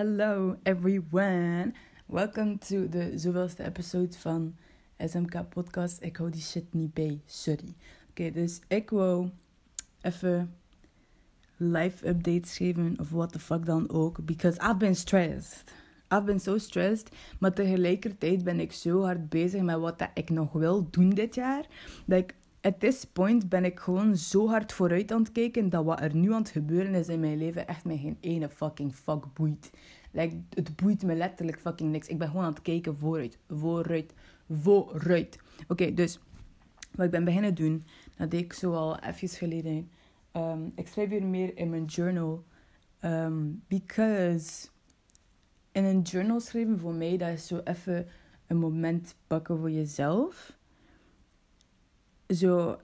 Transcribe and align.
hello 0.00 0.56
everyone. 0.64 1.74
Welcome 2.06 2.58
to 2.58 2.88
de 2.88 3.12
zoveelste 3.18 3.64
episode 3.64 4.18
van 4.18 4.56
SMK 4.98 5.48
Podcast. 5.48 6.02
Ik 6.02 6.16
hou 6.16 6.30
die 6.30 6.40
shit 6.40 6.64
niet 6.70 6.94
bij, 6.94 7.20
sorry. 7.26 7.74
Oké, 8.10 8.30
dus 8.30 8.60
ik 8.68 8.90
wou 8.90 9.30
even 10.00 10.54
live 11.56 12.08
updates 12.08 12.56
geven 12.56 12.96
of 13.00 13.10
what 13.10 13.32
the 13.32 13.38
fuck 13.38 13.66
dan 13.66 13.90
ook. 13.90 14.24
Because 14.24 14.60
I've 14.60 14.76
been 14.76 14.96
stressed. 14.96 15.64
I've 16.12 16.24
been 16.24 16.40
so 16.40 16.58
stressed. 16.58 17.16
Maar 17.38 17.52
tegelijkertijd 17.52 18.44
ben 18.44 18.60
ik 18.60 18.72
zo 18.72 19.02
hard 19.02 19.28
bezig 19.28 19.62
met 19.62 19.78
wat 19.78 19.98
dat 19.98 20.10
ik 20.14 20.30
nog 20.30 20.52
wil 20.52 20.90
doen 20.90 21.10
dit 21.10 21.34
jaar. 21.34 21.66
Dat 22.06 22.18
ik 22.18 22.34
at 22.60 22.80
this 22.80 23.04
point 23.04 23.48
ben 23.48 23.64
ik 23.64 23.80
gewoon 23.80 24.16
zo 24.16 24.48
hard 24.48 24.72
vooruit 24.72 25.12
aan 25.12 25.22
het 25.22 25.32
kijken 25.32 25.68
dat 25.68 25.84
wat 25.84 26.00
er 26.00 26.14
nu 26.14 26.32
aan 26.32 26.40
het 26.40 26.50
gebeuren 26.50 26.94
is 26.94 27.08
in 27.08 27.20
mijn 27.20 27.38
leven 27.38 27.66
echt 27.66 27.84
mij 27.84 27.96
geen 27.96 28.16
ene 28.20 28.48
fucking 28.48 28.94
fuck 28.94 29.24
boeit. 29.34 29.70
Like, 30.12 30.36
het 30.50 30.76
boeit 30.76 31.02
me 31.02 31.14
letterlijk 31.14 31.60
fucking 31.60 31.90
niks. 31.90 32.08
Ik 32.08 32.18
ben 32.18 32.28
gewoon 32.28 32.44
aan 32.44 32.52
het 32.52 32.62
kijken 32.62 32.96
vooruit, 32.96 33.38
vooruit, 33.48 34.14
vooruit. 34.48 35.38
Oké, 35.68 35.94
dus 35.94 36.20
wat 36.94 37.04
ik 37.04 37.10
ben 37.10 37.24
beginnen 37.24 37.54
doen, 37.54 37.84
dat 38.16 38.30
deed 38.30 38.40
ik 38.40 38.52
zo 38.52 38.72
al 38.72 38.98
even 38.98 39.28
geleden. 39.28 39.90
Um, 40.32 40.72
ik 40.74 40.88
schrijf 40.88 41.10
hier 41.10 41.24
meer 41.24 41.56
in 41.56 41.70
mijn 41.70 41.84
journal. 41.84 42.44
Um, 43.04 43.62
because 43.68 44.68
in 45.72 45.84
een 45.84 46.02
journal 46.02 46.40
schrijven 46.40 46.78
voor 46.78 46.94
mij, 46.94 47.16
dat 47.16 47.28
is 47.28 47.46
zo 47.46 47.60
even 47.64 48.06
een 48.46 48.56
moment 48.56 49.14
pakken 49.26 49.58
voor 49.58 49.70
jezelf 49.70 50.58
zo. 52.34 52.80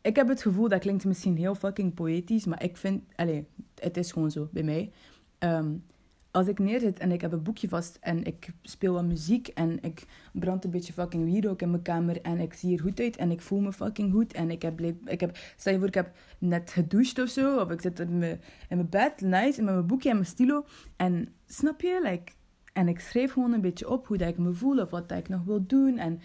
Ik 0.00 0.16
heb 0.16 0.28
het 0.28 0.42
gevoel, 0.42 0.68
dat 0.68 0.80
klinkt 0.80 1.04
misschien 1.04 1.36
heel 1.36 1.54
fucking 1.54 1.94
poëtisch, 1.94 2.44
maar 2.44 2.62
ik 2.62 2.76
vind. 2.76 3.02
Allez, 3.16 3.42
het 3.74 3.96
is 3.96 4.12
gewoon 4.12 4.30
zo 4.30 4.48
bij 4.52 4.62
mij. 4.62 4.92
Um, 5.38 5.84
als 6.30 6.46
ik 6.46 6.58
neerzit 6.58 6.98
en 6.98 7.12
ik 7.12 7.20
heb 7.20 7.32
een 7.32 7.42
boekje 7.42 7.68
vast 7.68 7.98
en 8.00 8.24
ik 8.24 8.48
speel 8.62 8.92
wat 8.92 9.04
muziek 9.04 9.48
en 9.48 9.82
ik 9.82 10.06
brand 10.32 10.64
een 10.64 10.70
beetje 10.70 10.92
fucking 10.92 11.24
wierook 11.24 11.62
in 11.62 11.70
mijn 11.70 11.82
kamer 11.82 12.20
en 12.20 12.38
ik 12.38 12.54
zie 12.54 12.76
er 12.76 12.82
goed 12.82 13.00
uit 13.00 13.16
en 13.16 13.30
ik 13.30 13.40
voel 13.40 13.60
me 13.60 13.72
fucking 13.72 14.12
goed 14.12 14.32
en 14.32 14.50
ik 14.50 14.62
heb, 14.62 14.80
ik 15.04 15.20
heb 15.20 15.38
stel 15.56 15.72
je 15.72 15.78
voor, 15.78 15.88
ik 15.88 15.94
heb 15.94 16.16
net 16.38 16.70
gedoucht 16.70 17.18
of 17.18 17.28
zo, 17.28 17.58
of 17.58 17.70
ik 17.70 17.80
zit 17.80 18.00
in 18.00 18.18
mijn, 18.18 18.40
in 18.68 18.76
mijn 18.76 18.88
bed, 18.88 19.20
nice, 19.20 19.62
met 19.62 19.74
mijn 19.74 19.86
boekje 19.86 20.08
en 20.08 20.14
mijn 20.14 20.26
stilo 20.26 20.64
en 20.96 21.28
snap 21.46 21.80
je, 21.80 22.00
like, 22.02 22.32
en 22.72 22.88
ik 22.88 23.00
schrijf 23.00 23.32
gewoon 23.32 23.52
een 23.52 23.60
beetje 23.60 23.90
op 23.90 24.06
hoe 24.06 24.16
dat 24.16 24.28
ik 24.28 24.38
me 24.38 24.52
voel 24.52 24.78
of 24.78 24.90
wat 24.90 25.08
dat 25.08 25.18
ik 25.18 25.28
nog 25.28 25.44
wil 25.44 25.66
doen 25.66 25.98
en 25.98 26.20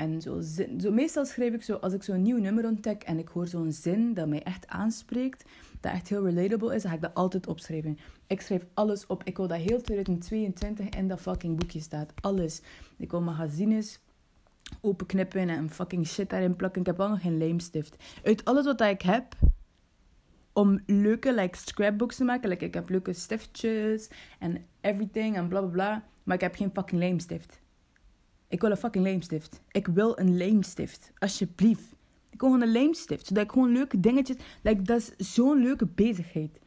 en 0.00 0.20
zo, 0.20 0.40
zo, 0.78 0.90
meestal 0.90 1.24
schrijf 1.24 1.54
ik 1.54 1.62
zo, 1.62 1.74
als 1.74 1.92
ik 1.92 2.02
zo'n 2.02 2.22
nieuw 2.22 2.38
nummer 2.38 2.64
ontdek 2.64 3.02
en 3.02 3.18
ik 3.18 3.28
hoor 3.28 3.46
zo'n 3.46 3.72
zin 3.72 4.14
dat 4.14 4.28
mij 4.28 4.42
echt 4.42 4.66
aanspreekt, 4.66 5.44
dat 5.80 5.92
echt 5.92 6.08
heel 6.08 6.28
relatable 6.28 6.74
is, 6.74 6.82
dan 6.82 6.90
ga 6.90 6.96
ik 6.96 7.02
dat 7.02 7.14
altijd 7.14 7.46
opschrijven. 7.46 7.98
Ik 8.26 8.40
schrijf 8.40 8.66
alles 8.74 9.06
op. 9.06 9.24
Ik 9.24 9.36
wil 9.36 9.46
dat 9.46 9.58
heel 9.58 9.80
2022 9.80 10.88
in 10.88 11.08
dat 11.08 11.20
fucking 11.20 11.58
boekje 11.58 11.80
staat. 11.80 12.12
Alles. 12.20 12.62
Ik 12.96 13.10
wil 13.10 13.20
magazines 13.20 14.00
openknippen 14.80 15.48
en 15.48 15.70
fucking 15.70 16.06
shit 16.06 16.30
daarin 16.30 16.56
plakken. 16.56 16.80
Ik 16.80 16.86
heb 16.86 17.00
al 17.00 17.08
nog 17.08 17.20
geen 17.20 17.38
lijmstift. 17.38 17.96
Uit 18.24 18.44
alles 18.44 18.64
wat 18.64 18.80
ik 18.80 19.02
heb, 19.02 19.36
om 20.52 20.80
leuke 20.86 21.34
like, 21.34 21.56
scrapbooks 21.56 22.16
te 22.16 22.24
maken. 22.24 22.60
Ik 22.60 22.74
heb 22.74 22.88
leuke 22.88 23.12
stiftjes 23.12 24.10
en 24.38 24.66
everything 24.80 25.36
en 25.36 25.48
bla 25.48 25.60
bla 25.60 25.70
bla. 25.70 26.04
Maar 26.22 26.34
ik 26.34 26.42
heb 26.42 26.54
geen 26.54 26.70
fucking 26.74 27.00
lijmstift. 27.00 27.60
Ik 28.50 28.60
wil 28.60 28.70
een 28.70 28.76
fucking 28.76 29.04
leemstift. 29.04 29.60
Ik 29.70 29.86
wil 29.86 30.18
een 30.18 30.36
leemstift. 30.36 31.12
Alsjeblieft. 31.18 31.94
Ik 32.30 32.40
wil 32.40 32.50
gewoon 32.50 32.62
een 32.62 32.72
leemstift. 32.72 33.26
Zodat 33.26 33.44
ik 33.44 33.52
gewoon 33.52 33.72
leuke 33.72 34.00
dingetjes... 34.00 34.36
Like, 34.62 34.82
dat 34.82 35.14
is 35.16 35.34
zo'n 35.34 35.62
leuke 35.62 35.86
bezigheid. 35.86 36.58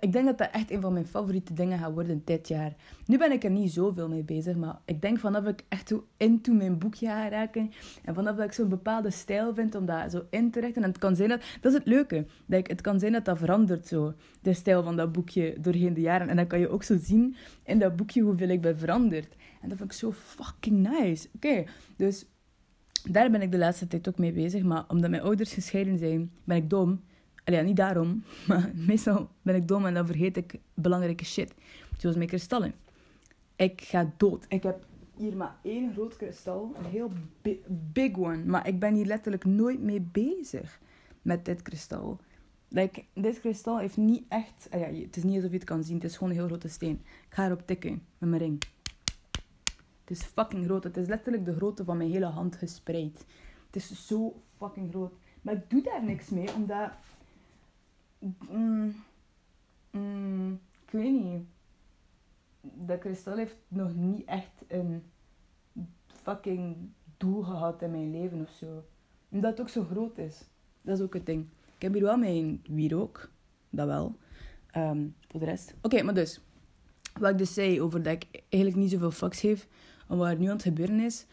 Ik 0.00 0.12
denk 0.12 0.24
dat 0.24 0.38
dat 0.38 0.48
echt 0.52 0.70
een 0.70 0.80
van 0.80 0.92
mijn 0.92 1.06
favoriete 1.06 1.52
dingen 1.52 1.78
gaat 1.78 1.92
worden 1.92 2.22
dit 2.24 2.48
jaar. 2.48 2.74
Nu 3.06 3.18
ben 3.18 3.32
ik 3.32 3.44
er 3.44 3.50
niet 3.50 3.72
zoveel 3.72 4.08
mee 4.08 4.22
bezig. 4.22 4.56
Maar 4.56 4.78
ik 4.84 5.02
denk 5.02 5.18
vanaf 5.18 5.44
ik 5.44 5.64
echt 5.68 5.88
zo 5.88 6.06
into 6.16 6.52
mijn 6.52 6.78
boekje 6.78 7.06
ga 7.06 7.28
raken. 7.28 7.70
En 8.04 8.14
vanaf 8.14 8.36
dat 8.36 8.44
ik 8.44 8.52
zo'n 8.52 8.68
bepaalde 8.68 9.10
stijl 9.10 9.54
vind 9.54 9.74
om 9.74 9.86
dat 9.86 10.10
zo 10.10 10.22
in 10.30 10.50
te 10.50 10.60
richten. 10.60 10.82
En 10.82 10.88
het 10.88 10.98
kan 10.98 11.16
zijn 11.16 11.28
dat... 11.28 11.40
Dat 11.60 11.72
is 11.72 11.78
het 11.78 11.86
leuke. 11.86 12.26
Dat 12.46 12.58
ik, 12.58 12.66
het 12.66 12.80
kan 12.80 12.98
zijn 12.98 13.12
dat 13.12 13.24
dat 13.24 13.38
verandert 13.38 13.86
zo. 13.86 14.14
De 14.42 14.52
stijl 14.52 14.82
van 14.82 14.96
dat 14.96 15.12
boekje 15.12 15.56
doorheen 15.60 15.94
de 15.94 16.00
jaren. 16.00 16.28
En 16.28 16.36
dan 16.36 16.46
kan 16.46 16.60
je 16.60 16.68
ook 16.68 16.82
zo 16.82 16.96
zien 16.98 17.36
in 17.64 17.78
dat 17.78 17.96
boekje 17.96 18.22
hoeveel 18.22 18.48
ik 18.48 18.60
ben 18.60 18.78
veranderd. 18.78 19.36
En 19.62 19.68
dat 19.68 19.78
vind 19.78 19.92
ik 19.92 19.98
zo 19.98 20.12
fucking 20.12 20.88
nice. 20.88 21.28
Oké, 21.34 21.64
dus 21.96 22.26
daar 23.10 23.30
ben 23.30 23.42
ik 23.42 23.52
de 23.52 23.58
laatste 23.58 23.86
tijd 23.86 24.08
ook 24.08 24.18
mee 24.18 24.32
bezig. 24.32 24.62
Maar 24.62 24.84
omdat 24.88 25.10
mijn 25.10 25.22
ouders 25.22 25.52
gescheiden 25.52 25.98
zijn, 25.98 26.30
ben 26.44 26.56
ik 26.56 26.70
dom. 26.70 27.00
Allee, 27.44 27.60
ja, 27.60 27.64
niet 27.66 27.76
daarom. 27.76 28.24
Maar 28.48 28.70
meestal 28.74 29.28
ben 29.42 29.54
ik 29.54 29.68
dom 29.68 29.86
en 29.86 29.94
dan 29.94 30.06
vergeet 30.06 30.36
ik 30.36 30.58
belangrijke 30.74 31.24
shit. 31.24 31.54
Zoals 31.98 32.16
mijn 32.16 32.28
kristallen. 32.28 32.74
Ik 33.56 33.80
ga 33.80 34.12
dood. 34.16 34.44
Ik 34.48 34.62
heb 34.62 34.86
hier 35.16 35.36
maar 35.36 35.56
één 35.62 35.92
groot 35.92 36.16
kristal. 36.16 36.74
Een 36.78 36.90
heel 36.90 37.10
big 37.92 38.16
one. 38.16 38.44
Maar 38.44 38.68
ik 38.68 38.78
ben 38.78 38.94
hier 38.94 39.06
letterlijk 39.06 39.44
nooit 39.44 39.82
mee 39.82 40.00
bezig. 40.00 40.80
Met 41.22 41.44
dit 41.44 41.62
kristal. 41.62 42.18
Like, 42.68 43.04
dit 43.14 43.40
kristal 43.40 43.78
heeft 43.78 43.96
niet 43.96 44.24
echt... 44.28 44.68
Ah 44.70 44.80
ja, 44.80 44.86
het 44.86 45.16
is 45.16 45.22
niet 45.22 45.36
alsof 45.36 45.50
je 45.50 45.56
het 45.56 45.66
kan 45.66 45.84
zien. 45.84 45.94
Het 45.94 46.04
is 46.04 46.16
gewoon 46.16 46.32
een 46.32 46.38
heel 46.38 46.46
grote 46.46 46.68
steen. 46.68 47.00
Ik 47.04 47.34
ga 47.34 47.44
erop 47.44 47.66
tikken 47.66 48.02
met 48.18 48.30
mijn 48.30 48.42
ring. 48.42 48.62
Het 50.00 50.10
is 50.10 50.22
fucking 50.22 50.64
groot. 50.64 50.84
Het 50.84 50.96
is 50.96 51.08
letterlijk 51.08 51.44
de 51.44 51.54
grootte 51.54 51.84
van 51.84 51.96
mijn 51.96 52.10
hele 52.10 52.26
hand 52.26 52.56
gespreid. 52.56 53.24
Het 53.66 53.76
is 53.76 54.06
zo 54.06 54.42
fucking 54.56 54.90
groot. 54.90 55.12
Maar 55.42 55.54
ik 55.54 55.70
doe 55.70 55.82
daar 55.82 56.04
niks 56.04 56.28
mee, 56.28 56.54
omdat... 56.54 56.90
Mm, 58.50 58.94
mm, 59.90 60.60
ik 60.86 60.90
weet 60.90 61.22
niet. 61.22 61.42
Dat 62.60 62.98
kristal 62.98 63.36
heeft 63.36 63.56
nog 63.68 63.94
niet 63.94 64.24
echt 64.24 64.64
een 64.68 65.02
fucking 66.06 66.76
doel 67.16 67.42
gehad 67.42 67.82
in 67.82 67.90
mijn 67.90 68.10
leven 68.10 68.40
of 68.40 68.50
zo. 68.50 68.84
Omdat 69.28 69.50
het 69.50 69.60
ook 69.60 69.68
zo 69.68 69.84
groot 69.84 70.18
is. 70.18 70.44
Dat 70.82 70.98
is 70.98 71.04
ook 71.04 71.14
het 71.14 71.26
ding. 71.26 71.48
Ik 71.76 71.82
heb 71.82 71.92
hier 71.92 72.02
wel 72.02 72.16
mijn 72.16 72.62
wierook. 72.68 73.30
Dat 73.70 73.86
wel. 73.86 74.16
Ehm, 74.70 75.06
voor 75.28 75.40
de 75.40 75.46
rest. 75.46 75.74
Oké, 75.82 76.02
maar 76.02 76.14
dus. 76.14 76.40
Wat 77.20 77.30
ik 77.30 77.38
dus 77.38 77.54
zei 77.54 77.80
over 77.80 78.02
dat 78.02 78.12
ik 78.12 78.42
eigenlijk 78.48 78.82
niet 78.82 78.90
zoveel 78.90 79.10
fucks 79.10 79.40
geef 79.40 79.68
en 80.08 80.16
wat 80.16 80.28
er 80.28 80.38
nu 80.38 80.46
aan 80.46 80.52
het 80.52 80.62
gebeuren 80.62 81.00
is, 81.00 81.26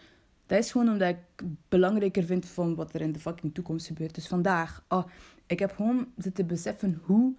dat 0.45 0.59
is 0.59 0.71
gewoon 0.71 0.89
omdat 0.89 1.09
ik 1.09 1.43
belangrijker 1.69 2.23
vind 2.23 2.45
van 2.45 2.75
wat 2.75 2.93
er 2.93 3.01
in 3.01 3.11
de 3.11 3.19
fucking 3.19 3.53
toekomst 3.53 3.87
gebeurt. 3.87 4.15
Dus 4.15 4.27
vandaag, 4.27 4.83
oh, 4.87 5.03
ik 5.49 5.59
heb 5.59 5.71
gewoon 5.75 6.07
zitten 6.17 6.47
beseffen 6.47 7.01
hoe... 7.03 7.33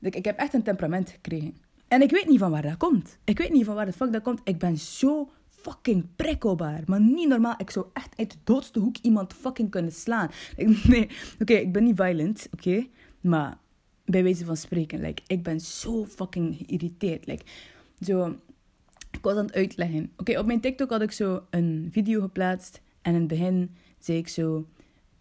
Ik 0.00 0.24
heb 0.24 0.38
echt 0.38 0.54
een 0.54 0.62
temperament 0.62 1.10
gekregen. 1.10 1.56
En 1.88 2.02
ik 2.02 2.10
weet 2.10 2.28
niet 2.28 2.38
van 2.38 2.50
waar 2.50 2.62
dat 2.62 2.76
komt. 2.76 3.18
Ik 3.24 3.38
weet 3.38 3.52
niet 3.52 3.64
van 3.64 3.74
waar 3.74 3.86
de 3.86 3.92
fuck 3.92 4.12
dat 4.12 4.22
komt. 4.22 4.40
Ik 4.44 4.58
ben 4.58 4.78
zo 4.78 5.30
fucking 5.48 6.06
prikkelbaar. 6.16 6.82
Maar 6.86 7.00
niet 7.00 7.28
normaal. 7.28 7.54
Ik 7.58 7.70
zou 7.70 7.86
echt 7.92 8.18
uit 8.18 8.30
de 8.30 8.38
doodste 8.44 8.78
hoek 8.78 8.96
iemand 9.02 9.32
fucking 9.32 9.70
kunnen 9.70 9.92
slaan. 9.92 10.30
Nee, 10.86 11.08
oké, 11.40 11.54
ik 11.54 11.72
ben 11.72 11.84
niet 11.84 11.96
violent, 11.96 12.48
oké? 12.52 12.86
Maar 13.20 13.58
bij 14.04 14.22
wijze 14.22 14.44
van 14.44 14.56
spreken, 14.56 15.00
like, 15.00 15.22
ik 15.26 15.42
ben 15.42 15.60
zo 15.60 16.04
fucking 16.06 16.56
geïrriteerd. 16.56 17.26
Like, 17.26 17.44
zo, 18.00 18.36
ik 19.10 19.22
was 19.22 19.36
aan 19.36 19.46
het 19.46 19.54
uitleggen. 19.54 20.12
Oké, 20.16 20.38
op 20.38 20.46
mijn 20.46 20.60
TikTok 20.60 20.90
had 20.90 21.02
ik 21.02 21.12
zo 21.12 21.46
een 21.50 21.88
video 21.92 22.20
geplaatst. 22.20 22.80
En 23.02 23.14
in 23.14 23.18
het 23.18 23.28
begin 23.28 23.74
zei 23.98 24.18
ik 24.18 24.28
zo... 24.28 24.66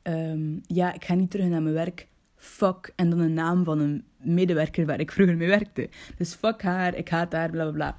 Um, 0.03 0.61
ja, 0.67 0.93
ik 0.93 1.05
ga 1.05 1.13
niet 1.13 1.31
terug 1.31 1.47
naar 1.47 1.61
mijn 1.61 1.75
werk. 1.75 2.07
Fuck. 2.45 2.93
En 2.95 3.09
dan 3.09 3.19
een 3.19 3.33
naam 3.33 3.63
van 3.63 3.79
een 3.79 4.03
medewerker 4.17 4.85
waar 4.85 4.99
ik 4.99 5.11
vroeger 5.11 5.37
mee 5.37 5.47
werkte. 5.47 5.89
Dus 6.17 6.33
fuck 6.33 6.61
haar, 6.61 6.95
ik 6.95 7.09
haat 7.09 7.31
haar, 7.31 7.49
bla 7.49 7.63
bla 7.63 7.71
bla. 7.71 7.97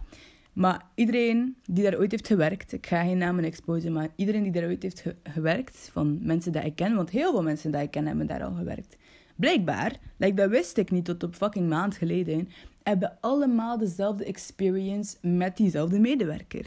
Maar 0.52 0.82
iedereen 0.94 1.56
die 1.64 1.84
daar 1.84 1.98
ooit 1.98 2.10
heeft 2.10 2.26
gewerkt, 2.26 2.72
ik 2.72 2.86
ga 2.86 3.02
geen 3.02 3.18
namen 3.18 3.44
exposen, 3.44 3.92
maar 3.92 4.08
iedereen 4.16 4.42
die 4.42 4.52
daar 4.52 4.64
ooit 4.64 4.82
heeft 4.82 5.04
gewerkt, 5.22 5.90
van 5.92 6.18
mensen 6.22 6.52
die 6.52 6.62
ik 6.62 6.76
ken, 6.76 6.94
want 6.94 7.10
heel 7.10 7.30
veel 7.30 7.42
mensen 7.42 7.72
die 7.72 7.80
ik 7.80 7.90
ken 7.90 8.06
hebben 8.06 8.26
daar 8.26 8.44
al 8.44 8.54
gewerkt. 8.54 8.96
Blijkbaar, 9.36 9.96
like, 10.16 10.34
dat 10.34 10.50
wist 10.50 10.76
ik 10.76 10.90
niet 10.90 11.04
tot 11.04 11.22
op 11.22 11.34
fucking 11.34 11.68
maand 11.68 11.96
geleden, 11.96 12.48
hebben 12.82 13.18
allemaal 13.20 13.78
dezelfde 13.78 14.24
experience 14.24 15.16
met 15.20 15.56
diezelfde 15.56 15.98
medewerker. 15.98 16.66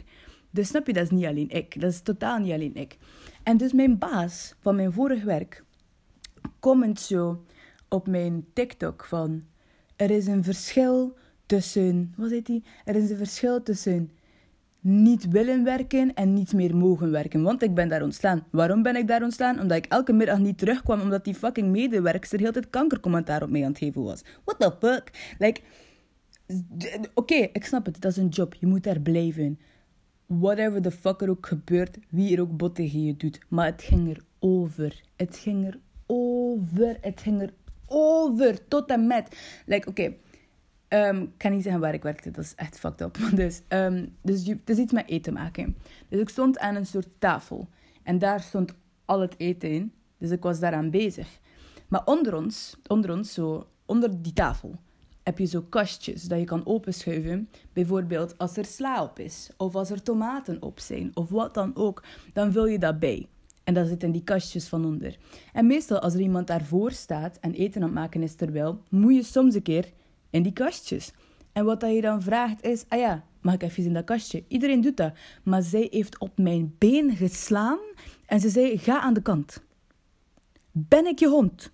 Dus 0.50 0.68
snap 0.68 0.86
je, 0.86 0.92
dat 0.92 1.04
is 1.04 1.10
niet 1.10 1.26
alleen 1.26 1.50
ik. 1.50 1.80
Dat 1.80 1.90
is 1.90 2.00
totaal 2.00 2.38
niet 2.38 2.52
alleen 2.52 2.74
ik. 2.74 2.96
En 3.42 3.56
dus 3.56 3.72
mijn 3.72 3.98
baas 3.98 4.54
van 4.60 4.76
mijn 4.76 4.92
vorige 4.92 5.24
werk 5.24 5.64
comment 6.60 7.00
zo 7.00 7.44
op 7.90 8.06
mijn 8.06 8.46
TikTok 8.52 9.04
van... 9.04 9.42
Er 9.96 10.10
is 10.10 10.26
een 10.26 10.44
verschil 10.44 11.16
tussen... 11.46 12.14
Wat 12.16 12.30
heet 12.30 12.46
die? 12.46 12.64
Er 12.84 12.96
is 12.96 13.10
een 13.10 13.16
verschil 13.16 13.62
tussen 13.62 14.10
niet 14.80 15.28
willen 15.28 15.64
werken 15.64 16.14
en 16.14 16.32
niet 16.32 16.52
meer 16.52 16.76
mogen 16.76 17.10
werken. 17.10 17.42
Want 17.42 17.62
ik 17.62 17.74
ben 17.74 17.88
daar 17.88 18.02
ontslaan. 18.02 18.46
Waarom 18.50 18.82
ben 18.82 18.96
ik 18.96 19.08
daar 19.08 19.22
ontslaan? 19.22 19.60
Omdat 19.60 19.76
ik 19.76 19.86
elke 19.86 20.12
middag 20.12 20.38
niet 20.38 20.58
terugkwam 20.58 21.00
omdat 21.00 21.24
die 21.24 21.34
fucking 21.34 21.68
medewerkster 21.68 22.38
heel 22.38 22.52
tijd 22.52 22.70
kankercommentaar 22.70 23.42
op 23.42 23.50
mij 23.50 23.62
aan 23.64 23.70
het 23.70 23.78
geven 23.78 24.02
was. 24.02 24.22
What 24.44 24.60
the 24.60 24.86
fuck? 24.86 25.34
Like... 25.38 25.60
Oké, 27.14 27.34
ik 27.34 27.64
snap 27.64 27.86
het. 27.86 28.00
Dat 28.00 28.10
is 28.10 28.16
een 28.16 28.28
job. 28.28 28.54
Je 28.54 28.66
moet 28.66 28.82
daar 28.82 29.00
blijven. 29.00 29.58
Whatever 30.26 30.82
the 30.82 30.90
fuck 30.90 31.20
er 31.20 31.30
ook 31.30 31.46
gebeurt, 31.46 31.98
wie 32.08 32.34
er 32.36 32.40
ook 32.40 32.56
bot 32.56 32.74
tegen 32.74 33.04
je 33.04 33.16
doet. 33.16 33.38
Maar 33.48 33.66
het 33.66 33.82
ging 33.82 34.10
er 34.10 34.24
over. 34.38 35.02
Het 35.16 35.36
ging 35.36 35.66
er 35.66 35.78
over. 36.06 36.96
Het 37.00 37.20
ging 37.20 37.42
er 37.42 37.52
over. 37.90 38.68
Tot 38.68 38.90
en 38.90 39.06
met. 39.06 39.36
Like, 39.66 39.88
oké. 39.88 40.14
Um, 40.92 41.22
ik 41.22 41.30
kan 41.36 41.50
niet 41.50 41.62
zeggen 41.62 41.80
waar 41.80 41.94
ik 41.94 42.02
werkte, 42.02 42.30
dat 42.30 42.44
is 42.44 42.54
echt 42.54 42.78
fucked 42.78 43.00
up. 43.00 43.18
Dus, 43.34 43.62
um, 43.68 44.16
dus 44.22 44.46
het 44.46 44.70
is 44.70 44.78
iets 44.78 44.92
met 44.92 45.08
eten 45.08 45.32
maken. 45.32 45.76
Dus 46.08 46.20
ik 46.20 46.28
stond 46.28 46.58
aan 46.58 46.74
een 46.74 46.86
soort 46.86 47.08
tafel. 47.18 47.68
En 48.02 48.18
daar 48.18 48.40
stond 48.40 48.74
al 49.04 49.20
het 49.20 49.34
eten 49.36 49.70
in. 49.70 49.92
Dus 50.18 50.30
ik 50.30 50.42
was 50.42 50.60
daaraan 50.60 50.90
bezig. 50.90 51.38
Maar 51.88 52.02
onder 52.04 52.34
ons, 52.34 52.76
onder 52.86 53.12
ons, 53.12 53.32
zo 53.32 53.66
onder 53.86 54.22
die 54.22 54.32
tafel, 54.32 54.78
heb 55.22 55.38
je 55.38 55.44
zo 55.44 55.64
kastjes 55.68 56.22
dat 56.22 56.38
je 56.38 56.44
kan 56.44 56.66
openschuiven. 56.66 57.48
Bijvoorbeeld 57.72 58.38
als 58.38 58.56
er 58.56 58.64
sla 58.64 59.02
op 59.02 59.18
is, 59.18 59.50
of 59.56 59.74
als 59.74 59.90
er 59.90 60.02
tomaten 60.02 60.62
op 60.62 60.80
zijn, 60.80 61.10
of 61.14 61.28
wat 61.28 61.54
dan 61.54 61.76
ook, 61.76 62.02
dan 62.32 62.52
vul 62.52 62.66
je 62.66 62.78
dat 62.78 62.98
bij. 62.98 63.28
En 63.64 63.74
dat 63.74 63.88
zit 63.88 64.02
in 64.02 64.12
die 64.12 64.24
kastjes 64.24 64.68
van 64.68 64.84
onder. 64.84 65.16
En 65.52 65.66
meestal 65.66 65.98
als 65.98 66.14
er 66.14 66.20
iemand 66.20 66.46
daarvoor 66.46 66.90
staat 66.92 67.38
en 67.40 67.52
eten 67.52 67.80
aan 67.80 67.86
het 67.86 67.96
maken 67.96 68.22
is 68.22 68.34
terwijl, 68.34 68.82
moet 68.88 69.14
je 69.14 69.22
soms 69.22 69.54
een 69.54 69.62
keer 69.62 69.92
in 70.30 70.42
die 70.42 70.52
kastjes. 70.52 71.12
En 71.52 71.64
wat 71.64 71.80
dat 71.80 71.94
je 71.94 72.00
dan 72.00 72.22
vraagt 72.22 72.62
is, 72.62 72.84
ah 72.88 72.98
ja, 72.98 73.24
mag 73.40 73.54
ik 73.54 73.62
even 73.62 73.84
in 73.84 73.92
dat 73.92 74.04
kastje? 74.04 74.44
Iedereen 74.48 74.80
doet 74.80 74.96
dat. 74.96 75.12
Maar 75.42 75.62
zij 75.62 75.86
heeft 75.90 76.18
op 76.18 76.38
mijn 76.38 76.74
been 76.78 77.16
geslaan 77.16 77.78
en 78.26 78.40
ze 78.40 78.48
zei, 78.48 78.78
ga 78.78 79.00
aan 79.00 79.14
de 79.14 79.22
kant. 79.22 79.62
Ben 80.72 81.06
ik 81.06 81.18
je 81.18 81.28
hond? 81.28 81.72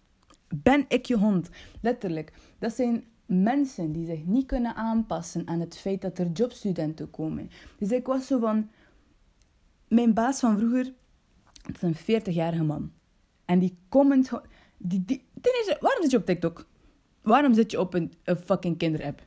Ben 0.48 0.84
ik 0.88 1.06
je 1.06 1.16
hond? 1.16 1.50
Letterlijk. 1.80 2.32
Dat 2.58 2.72
zijn 2.72 3.04
mensen 3.26 3.92
die 3.92 4.06
zich 4.06 4.24
niet 4.24 4.46
kunnen 4.46 4.74
aanpassen 4.74 5.46
aan 5.46 5.60
het 5.60 5.78
feit 5.78 6.00
dat 6.00 6.18
er 6.18 6.30
jobstudenten 6.32 7.10
komen. 7.10 7.50
Dus 7.78 7.90
ik 7.90 8.06
was 8.06 8.26
zo 8.26 8.38
van... 8.38 8.68
Mijn 9.88 10.14
baas 10.14 10.40
van 10.40 10.58
vroeger, 10.58 10.92
dat 11.66 11.82
is 11.82 11.82
een 12.06 12.22
40-jarige 12.22 12.62
man. 12.62 12.92
En 13.44 13.58
die 13.58 13.76
comment... 13.88 14.30
Die, 14.78 15.04
die, 15.04 15.24
ten 15.40 15.52
eerste, 15.54 15.76
waarom 15.80 16.02
zit 16.02 16.10
je 16.10 16.16
op 16.16 16.26
TikTok? 16.26 16.66
Waarom 17.22 17.54
zit 17.54 17.70
je 17.70 17.80
op 17.80 17.94
een, 17.94 18.12
fucking 18.44 18.78
kinderapp? 18.78 19.22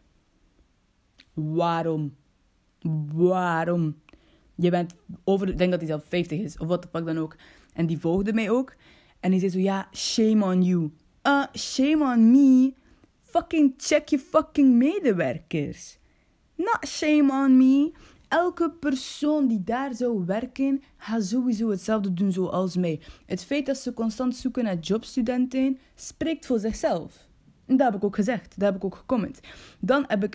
Waarom? 1.34 2.16
Waarom? 3.14 3.96
Je 4.56 4.70
bent 4.70 4.96
over... 5.24 5.50
Ik 5.50 5.58
denk 5.58 5.72
dat 5.72 5.80
hij 5.80 5.90
zelf 5.90 6.06
50 6.08 6.40
is, 6.40 6.58
of 6.58 6.68
wat 6.68 6.82
de 6.82 6.88
pak 6.88 7.06
dan 7.06 7.18
ook. 7.18 7.36
En 7.74 7.86
die 7.86 8.00
volgde 8.00 8.34
mij 8.34 8.50
ook. 8.50 8.76
En 9.20 9.32
die 9.32 9.40
zei 9.40 9.52
zo, 9.52 9.60
ja, 9.60 9.88
shame 9.94 10.46
on 10.46 10.64
you. 10.64 10.92
Uh, 11.24 11.46
shame 11.54 12.14
on 12.14 12.32
me? 12.32 12.74
Fucking 13.22 13.74
check 13.78 14.08
je 14.08 14.20
fucking 14.20 14.74
medewerkers. 14.76 15.98
Not 16.56 16.88
shame 16.88 17.32
on 17.32 17.58
me. 17.58 17.92
Elke 18.30 18.72
persoon 18.72 19.48
die 19.48 19.64
daar 19.64 19.96
zou 19.96 20.26
werken, 20.26 20.84
gaat 20.98 21.24
sowieso 21.24 21.70
hetzelfde 21.70 22.14
doen 22.14 22.31
zoals 22.31 22.76
mij. 22.76 23.00
Het 23.26 23.44
feit 23.44 23.66
dat 23.66 23.78
ze 23.78 23.94
constant 23.94 24.36
zoeken 24.36 24.64
naar 24.64 24.78
jobstudenten, 24.78 25.80
spreekt 25.96 26.46
voor 26.46 26.60
zichzelf. 26.60 27.28
Dat 27.66 27.80
heb 27.80 27.96
ik 27.96 28.04
ook 28.04 28.16
gezegd. 28.16 28.54
Dat 28.60 28.68
heb 28.68 28.76
ik 28.76 28.84
ook 28.84 28.96
gecomment. 28.96 29.40
Dan 29.80 30.04
heb 30.08 30.24
ik, 30.24 30.34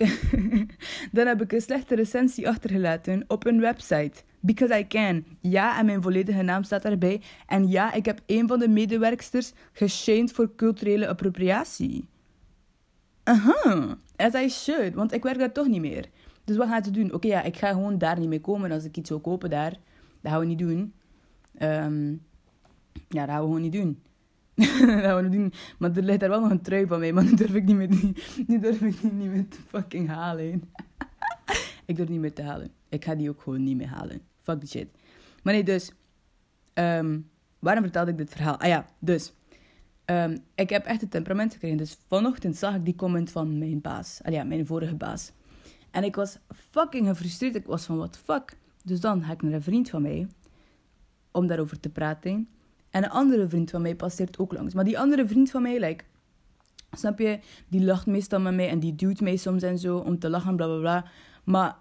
dan 1.17 1.27
heb 1.27 1.43
ik 1.43 1.53
een 1.53 1.61
slechte 1.61 1.95
recensie 1.95 2.49
achtergelaten 2.49 3.25
op 3.27 3.47
een 3.47 3.61
website. 3.61 4.23
Because 4.41 4.79
I 4.79 4.87
can. 4.87 5.25
Ja, 5.41 5.79
en 5.79 5.87
mijn 5.87 6.03
volledige 6.03 6.43
naam 6.43 6.63
staat 6.63 6.85
erbij. 6.85 7.21
En 7.47 7.69
ja, 7.69 7.93
ik 7.93 8.05
heb 8.05 8.21
een 8.27 8.49
van 8.49 8.59
de 8.59 8.69
medewerksters 8.69 9.53
geshamed 9.73 10.33
voor 10.33 10.55
culturele 10.57 11.09
appropriatie. 11.09 12.09
Aha, 13.23 13.97
as 14.17 14.35
I 14.35 14.49
should, 14.49 14.95
want 14.95 15.13
ik 15.13 15.23
werk 15.23 15.39
daar 15.39 15.53
toch 15.53 15.67
niet 15.67 15.81
meer. 15.81 16.09
Dus 16.45 16.57
wat 16.57 16.69
gaat 16.69 16.85
ze 16.85 16.91
doen? 16.91 17.13
Oké, 17.13 17.27
ja, 17.27 17.43
ik 17.43 17.57
ga 17.57 17.73
gewoon 17.73 17.99
daar 17.99 18.19
niet 18.19 18.29
mee 18.29 18.41
komen 18.41 18.73
als 18.73 18.85
ik 18.85 18.97
iets 18.97 19.09
wil 19.09 19.21
kopen 19.21 19.51
daar. 19.51 19.71
Dat 20.21 20.33
gaan 20.33 20.41
we 20.41 20.47
niet 20.47 20.59
doen. 20.59 20.93
Um, 21.63 22.23
ja, 23.09 23.27
dat 23.27 23.29
gaan 23.29 23.41
we 23.41 23.47
gewoon 23.47 23.61
niet 23.61 23.73
doen. 23.73 24.03
dat 24.55 25.01
gaan 25.01 25.17
we 25.17 25.23
niet 25.23 25.33
doen. 25.33 25.53
Maar 25.79 25.97
er 25.97 26.03
ligt 26.03 26.21
daar 26.21 26.29
wel 26.29 26.41
nog 26.41 26.51
een 26.51 26.63
trui 26.63 26.87
van 26.87 26.99
mij, 26.99 27.13
maar 27.13 27.25
nu 27.31 27.35
durf 27.35 27.55
ik 27.55 27.65
niet 27.65 27.77
meer, 27.77 28.13
nu 28.47 28.59
durf 28.61 28.81
ik 28.81 29.03
niet 29.03 29.31
meer 29.31 29.49
te 29.49 29.59
fucking 29.69 30.09
halen. 30.09 30.63
ik 31.87 31.97
durf 31.97 32.09
niet 32.09 32.21
meer 32.21 32.33
te 32.33 32.43
halen. 32.43 32.71
Ik 32.89 33.05
ga 33.05 33.15
die 33.15 33.29
ook 33.29 33.43
gewoon 33.43 33.65
niet 33.65 33.77
meer 33.77 33.89
halen. 33.89 34.21
Fuck 34.43 34.61
die 34.61 34.69
shit. 34.69 34.89
Maar 35.43 35.53
nee, 35.53 35.65
dus... 35.65 35.93
Um, 36.75 37.31
waarom 37.59 37.83
vertelde 37.83 38.11
ik 38.11 38.17
dit 38.17 38.31
verhaal? 38.31 38.59
Ah 38.59 38.69
ja, 38.69 38.87
dus... 38.99 39.33
Um, 40.07 40.39
ik 40.55 40.71
heb 40.71 40.85
echt 40.85 41.01
het 41.01 41.11
temperament 41.11 41.53
gekregen. 41.53 41.77
Dus 41.77 41.99
vanochtend 42.09 42.57
zag 42.57 42.75
ik 42.75 42.85
die 42.85 42.95
comment 42.95 43.31
van 43.31 43.59
mijn 43.59 43.81
baas. 43.81 44.21
Ah 44.23 44.33
ja, 44.33 44.45
mijn 44.45 44.67
vorige 44.67 44.95
baas. 44.95 45.33
En 45.95 46.05
ik 46.05 46.15
was 46.15 46.39
fucking 46.71 47.07
gefrustreerd. 47.07 47.55
Ik 47.55 47.67
was 47.67 47.85
van, 47.85 48.11
the 48.11 48.19
fuck? 48.19 48.57
Dus 48.85 49.01
dan 49.01 49.25
ga 49.25 49.33
ik 49.33 49.43
naar 49.43 49.53
een 49.53 49.63
vriend 49.63 49.91
van 49.91 50.03
mij. 50.03 50.27
Om 51.31 51.47
daarover 51.47 51.81
te 51.81 51.89
praten. 51.89 52.49
En 52.91 53.05
een 53.05 53.11
andere 53.11 53.49
vriend 53.49 53.71
van 53.71 53.83
mij 53.83 53.95
passeert 53.95 54.39
ook 54.39 54.53
langs. 54.53 54.75
Maar 54.75 54.85
die 54.85 54.99
andere 54.99 55.27
vriend 55.27 55.51
van 55.51 55.63
mij. 55.63 56.01
Snap 56.91 57.19
je? 57.19 57.39
Die 57.69 57.85
lacht 57.85 58.07
meestal 58.07 58.41
met 58.41 58.55
mij. 58.55 58.69
En 58.69 58.79
die 58.79 58.95
duwt 58.95 59.21
mij 59.21 59.37
soms 59.37 59.63
en 59.63 59.79
zo. 59.79 59.97
Om 59.97 60.19
te 60.19 60.31
lachen, 60.31 60.57
bla 60.57 60.67
bla 60.67 60.79
bla. 60.79 61.05
Maar... 61.45 61.77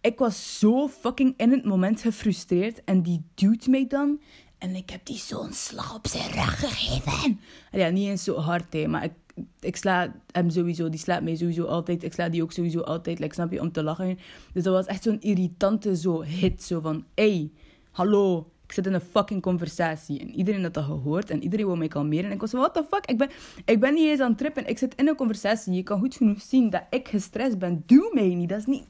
Ik 0.00 0.18
was 0.18 0.58
zo 0.58 0.88
fucking 0.88 1.34
in 1.36 1.50
het 1.50 1.64
moment 1.64 2.00
gefrustreerd. 2.00 2.84
En 2.84 3.02
die 3.02 3.24
duwt 3.34 3.66
mij 3.66 3.86
dan. 3.86 4.20
En 4.58 4.74
ik 4.74 4.90
heb 4.90 5.06
die 5.06 5.18
zo'n 5.18 5.52
slag 5.52 5.94
op 5.94 6.06
zijn 6.06 6.30
rug 6.30 6.58
gegeven. 6.58 7.40
Ja, 7.72 7.88
niet 7.88 8.08
eens 8.08 8.24
zo 8.24 8.36
hard, 8.36 8.72
hè, 8.72 8.86
maar 8.86 9.04
ik, 9.04 9.12
ik 9.60 9.76
sla 9.76 10.14
hem 10.30 10.50
sowieso, 10.50 10.88
die 10.88 11.00
slaat 11.00 11.22
mij 11.22 11.36
sowieso 11.36 11.64
altijd. 11.64 12.02
Ik 12.02 12.12
sla 12.12 12.28
die 12.28 12.42
ook 12.42 12.52
sowieso 12.52 12.80
altijd, 12.80 13.18
like, 13.18 13.34
snap 13.34 13.52
je, 13.52 13.60
om 13.60 13.72
te 13.72 13.82
lachen. 13.82 14.18
Dus 14.52 14.62
dat 14.62 14.74
was 14.74 14.86
echt 14.86 15.02
zo'n 15.02 15.20
irritante 15.20 15.96
zo 15.96 16.22
hit, 16.22 16.62
zo 16.62 16.80
van, 16.80 17.04
hey, 17.14 17.50
hallo, 17.90 18.50
ik 18.64 18.72
zit 18.72 18.86
in 18.86 18.92
een 18.92 19.00
fucking 19.00 19.42
conversatie. 19.42 20.20
En 20.20 20.30
iedereen 20.30 20.62
had 20.62 20.74
dat 20.74 20.84
gehoord 20.84 21.30
en 21.30 21.42
iedereen 21.42 21.66
wil 21.66 21.76
mij 21.76 21.88
kalmeren. 21.88 22.24
En 22.24 22.32
ik 22.32 22.40
was 22.40 22.50
van, 22.50 22.60
what 22.60 22.74
the 22.74 22.84
fuck, 22.90 23.06
ik 23.06 23.18
ben, 23.18 23.28
ik 23.64 23.80
ben 23.80 23.94
niet 23.94 24.08
eens 24.08 24.20
aan 24.20 24.28
het 24.28 24.38
trippen. 24.38 24.68
Ik 24.68 24.78
zit 24.78 24.94
in 24.94 25.08
een 25.08 25.16
conversatie. 25.16 25.72
Je 25.72 25.82
kan 25.82 25.98
goed 25.98 26.14
genoeg 26.14 26.40
zien 26.40 26.70
dat 26.70 26.82
ik 26.90 27.08
gestrest 27.08 27.58
ben. 27.58 27.82
Doe 27.86 28.10
mij 28.14 28.34
niet, 28.34 28.48
dat 28.48 28.58
is 28.58 28.66
niet... 28.66 28.86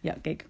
Ja, 0.00 0.16
kijk. 0.20 0.48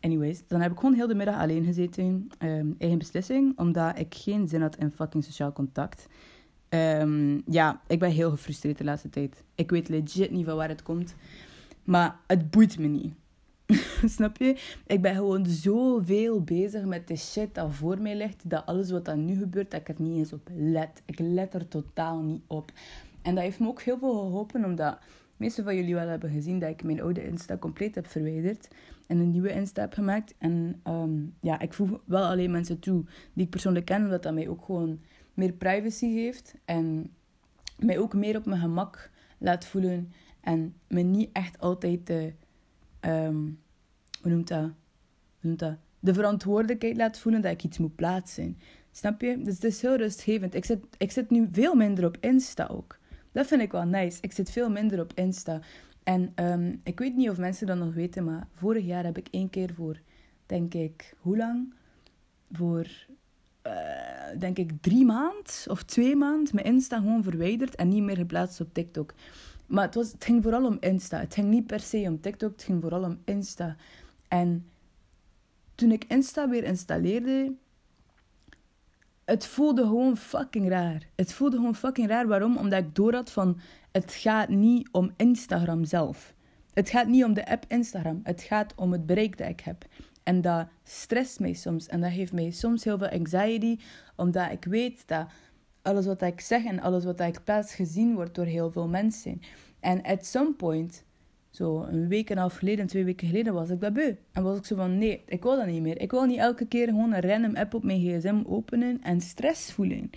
Anyways, 0.00 0.42
dan 0.46 0.60
heb 0.60 0.72
ik 0.72 0.78
gewoon 0.78 0.94
heel 0.94 1.06
de 1.06 1.14
middag 1.14 1.40
alleen 1.40 1.64
gezeten. 1.64 2.28
Um, 2.42 2.74
eigen 2.78 2.98
beslissing, 2.98 3.58
omdat 3.58 3.98
ik 3.98 4.14
geen 4.14 4.48
zin 4.48 4.60
had 4.62 4.76
in 4.76 4.90
fucking 4.90 5.24
sociaal 5.24 5.52
contact. 5.52 6.06
Um, 6.68 7.42
ja, 7.46 7.80
ik 7.86 7.98
ben 7.98 8.10
heel 8.10 8.30
gefrustreerd 8.30 8.78
de 8.78 8.84
laatste 8.84 9.10
tijd. 9.10 9.42
Ik 9.54 9.70
weet 9.70 9.88
legit 9.88 10.30
niet 10.30 10.44
van 10.44 10.56
waar 10.56 10.68
het 10.68 10.82
komt. 10.82 11.14
Maar 11.84 12.16
het 12.26 12.50
boeit 12.50 12.78
me 12.78 12.86
niet. 12.86 13.12
Snap 14.16 14.36
je? 14.36 14.56
Ik 14.86 15.02
ben 15.02 15.14
gewoon 15.14 15.46
zoveel 15.46 16.42
bezig 16.42 16.84
met 16.84 17.08
de 17.08 17.16
shit 17.16 17.54
dat 17.54 17.74
voor 17.74 18.00
mij 18.00 18.16
ligt. 18.16 18.50
Dat 18.50 18.66
alles 18.66 18.90
wat 18.90 19.08
er 19.08 19.16
nu 19.16 19.38
gebeurt, 19.38 19.70
dat 19.70 19.80
ik 19.80 19.88
er 19.88 19.94
niet 19.98 20.18
eens 20.18 20.32
op 20.32 20.48
let. 20.54 21.02
Ik 21.04 21.18
let 21.18 21.54
er 21.54 21.68
totaal 21.68 22.22
niet 22.22 22.42
op. 22.46 22.72
En 23.22 23.34
dat 23.34 23.44
heeft 23.44 23.60
me 23.60 23.68
ook 23.68 23.82
heel 23.82 23.98
veel 23.98 24.20
geholpen, 24.20 24.64
omdat 24.64 24.98
de 25.00 25.06
meeste 25.36 25.62
van 25.62 25.76
jullie 25.76 25.94
wel 25.94 26.08
hebben 26.08 26.30
gezien 26.30 26.58
dat 26.58 26.70
ik 26.70 26.82
mijn 26.82 27.02
oude 27.02 27.26
Insta 27.26 27.56
compleet 27.56 27.94
heb 27.94 28.06
verwijderd 28.06 28.68
en 29.06 29.18
een 29.18 29.30
nieuwe 29.30 29.52
Insta 29.52 29.80
heb 29.80 29.92
gemaakt. 29.92 30.34
En 30.38 30.80
um, 30.88 31.34
ja, 31.40 31.60
ik 31.60 31.72
voeg 31.72 32.00
wel 32.04 32.24
alleen 32.24 32.50
mensen 32.50 32.78
toe 32.78 33.04
die 33.32 33.44
ik 33.44 33.50
persoonlijk 33.50 33.84
ken, 33.84 34.02
omdat 34.02 34.22
dat 34.22 34.34
mij 34.34 34.48
ook 34.48 34.64
gewoon 34.64 35.00
meer 35.36 35.52
privacy 35.52 36.12
geeft 36.12 36.54
en 36.64 37.10
mij 37.78 37.98
ook 37.98 38.14
meer 38.14 38.36
op 38.36 38.46
mijn 38.46 38.60
gemak 38.60 39.10
laat 39.38 39.64
voelen 39.64 40.12
en 40.40 40.74
me 40.88 41.00
niet 41.00 41.30
echt 41.32 41.58
altijd 41.60 42.06
de, 42.06 42.32
um, 43.00 43.58
hoe 44.22 44.30
noemt 44.30 44.48
dat? 44.48 44.60
Hoe 44.60 44.72
noemt 45.40 45.58
dat? 45.58 45.76
De 46.00 46.14
verantwoordelijkheid 46.14 46.96
laat 46.96 47.18
voelen 47.18 47.40
dat 47.40 47.52
ik 47.52 47.64
iets 47.64 47.78
moet 47.78 47.94
plaatsen. 47.94 48.58
Snap 48.90 49.20
je? 49.20 49.42
Dus 49.42 49.54
het 49.54 49.64
is 49.64 49.82
heel 49.82 49.96
rustgevend. 49.96 50.54
Ik 50.54 50.64
zit, 50.64 50.84
ik 50.98 51.10
zit 51.10 51.30
nu 51.30 51.48
veel 51.52 51.74
minder 51.74 52.04
op 52.06 52.16
Insta 52.20 52.66
ook. 52.66 52.98
Dat 53.32 53.46
vind 53.46 53.62
ik 53.62 53.72
wel 53.72 53.84
nice. 53.84 54.18
Ik 54.20 54.32
zit 54.32 54.50
veel 54.50 54.70
minder 54.70 55.00
op 55.00 55.12
Insta. 55.14 55.60
En 56.02 56.32
um, 56.34 56.80
ik 56.84 56.98
weet 56.98 57.16
niet 57.16 57.30
of 57.30 57.38
mensen 57.38 57.66
dat 57.66 57.78
nog 57.78 57.94
weten, 57.94 58.24
maar 58.24 58.46
vorig 58.54 58.84
jaar 58.84 59.04
heb 59.04 59.18
ik 59.18 59.28
één 59.30 59.50
keer 59.50 59.74
voor, 59.74 60.00
denk 60.46 60.74
ik, 60.74 61.14
hoe 61.20 61.36
lang? 61.36 61.74
Voor, 62.52 63.06
uh, 63.66 64.40
denk 64.40 64.58
ik, 64.58 64.70
drie 64.80 65.04
maand 65.04 65.66
of 65.68 65.82
twee 65.82 66.16
maand 66.16 66.52
mijn 66.52 66.66
Insta 66.66 66.96
gewoon 66.96 67.22
verwijderd 67.22 67.74
en 67.74 67.88
niet 67.88 68.02
meer 68.02 68.16
geplaatst 68.16 68.60
op 68.60 68.74
TikTok. 68.74 69.14
Maar 69.66 69.84
het, 69.84 69.94
was, 69.94 70.12
het 70.12 70.24
ging 70.24 70.42
vooral 70.42 70.64
om 70.64 70.76
Insta. 70.80 71.18
Het 71.18 71.34
ging 71.34 71.48
niet 71.48 71.66
per 71.66 71.80
se 71.80 72.04
om 72.08 72.20
TikTok, 72.20 72.52
het 72.52 72.62
ging 72.62 72.82
vooral 72.82 73.04
om 73.04 73.18
Insta. 73.24 73.76
En 74.28 74.66
toen 75.74 75.92
ik 75.92 76.04
Insta 76.08 76.48
weer 76.48 76.64
installeerde, 76.64 77.52
het 79.24 79.46
voelde 79.46 79.82
gewoon 79.82 80.16
fucking 80.16 80.68
raar. 80.68 81.02
Het 81.14 81.32
voelde 81.32 81.56
gewoon 81.56 81.74
fucking 81.74 82.08
raar. 82.08 82.26
Waarom? 82.26 82.56
Omdat 82.56 82.78
ik 82.78 82.94
door 82.94 83.14
had 83.14 83.30
van 83.30 83.60
het 83.92 84.12
gaat 84.12 84.48
niet 84.48 84.88
om 84.92 85.10
Instagram 85.16 85.84
zelf. 85.84 86.34
Het 86.72 86.90
gaat 86.90 87.06
niet 87.06 87.24
om 87.24 87.34
de 87.34 87.46
app 87.46 87.64
Instagram. 87.68 88.20
Het 88.22 88.42
gaat 88.42 88.74
om 88.76 88.92
het 88.92 89.06
bereik 89.06 89.38
dat 89.38 89.48
ik 89.48 89.60
heb. 89.60 89.84
En 90.26 90.40
dat 90.40 90.66
stresst 90.84 91.40
mij 91.40 91.52
soms. 91.52 91.86
En 91.86 92.00
dat 92.00 92.12
geeft 92.12 92.32
mij 92.32 92.50
soms 92.50 92.84
heel 92.84 92.98
veel 92.98 93.08
anxiety. 93.08 93.78
Omdat 94.16 94.50
ik 94.50 94.64
weet 94.64 95.02
dat 95.08 95.26
alles 95.82 96.06
wat 96.06 96.22
ik 96.22 96.40
zeg 96.40 96.64
en 96.64 96.80
alles 96.80 97.04
wat 97.04 97.20
ik 97.20 97.44
plaats 97.44 97.74
gezien 97.74 98.14
wordt 98.14 98.34
door 98.34 98.44
heel 98.44 98.70
veel 98.70 98.88
mensen. 98.88 99.40
En 99.80 100.02
at 100.02 100.26
some 100.26 100.52
point 100.52 101.04
zo 101.50 101.82
een 101.82 102.08
week 102.08 102.30
en 102.30 102.36
een 102.36 102.42
half 102.42 102.56
geleden, 102.56 102.86
twee 102.86 103.04
weken 103.04 103.26
geleden, 103.26 103.54
was 103.54 103.70
ik 103.70 103.80
dat 103.80 103.92
beu. 103.92 104.14
En 104.32 104.42
was 104.42 104.58
ik 104.58 104.64
zo 104.64 104.76
van, 104.76 104.98
nee, 104.98 105.22
ik 105.26 105.42
wil 105.42 105.56
dat 105.56 105.66
niet 105.66 105.82
meer. 105.82 106.00
Ik 106.00 106.10
wil 106.10 106.24
niet 106.24 106.38
elke 106.38 106.66
keer 106.66 106.86
gewoon 106.88 107.12
een 107.12 107.20
random 107.20 107.56
app 107.56 107.74
op 107.74 107.84
mijn 107.84 108.00
gsm 108.00 108.42
openen 108.46 109.02
en 109.02 109.20
stress 109.20 109.72
voelen. 109.72 110.10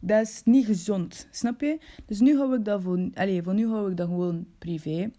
Dat 0.00 0.22
is 0.22 0.42
niet 0.44 0.66
gezond, 0.66 1.28
snap 1.30 1.60
je? 1.60 1.78
Dus 2.06 2.20
nu 2.20 2.36
hou 2.36 2.54
ik 2.56 2.64
dat 2.64 2.82
voor, 2.82 3.10
allez, 3.14 3.40
voor 3.42 3.54
nu 3.54 3.68
hou 3.68 3.90
ik 3.90 3.96
dat 3.96 4.08
gewoon 4.08 4.46
privé. 4.58 5.10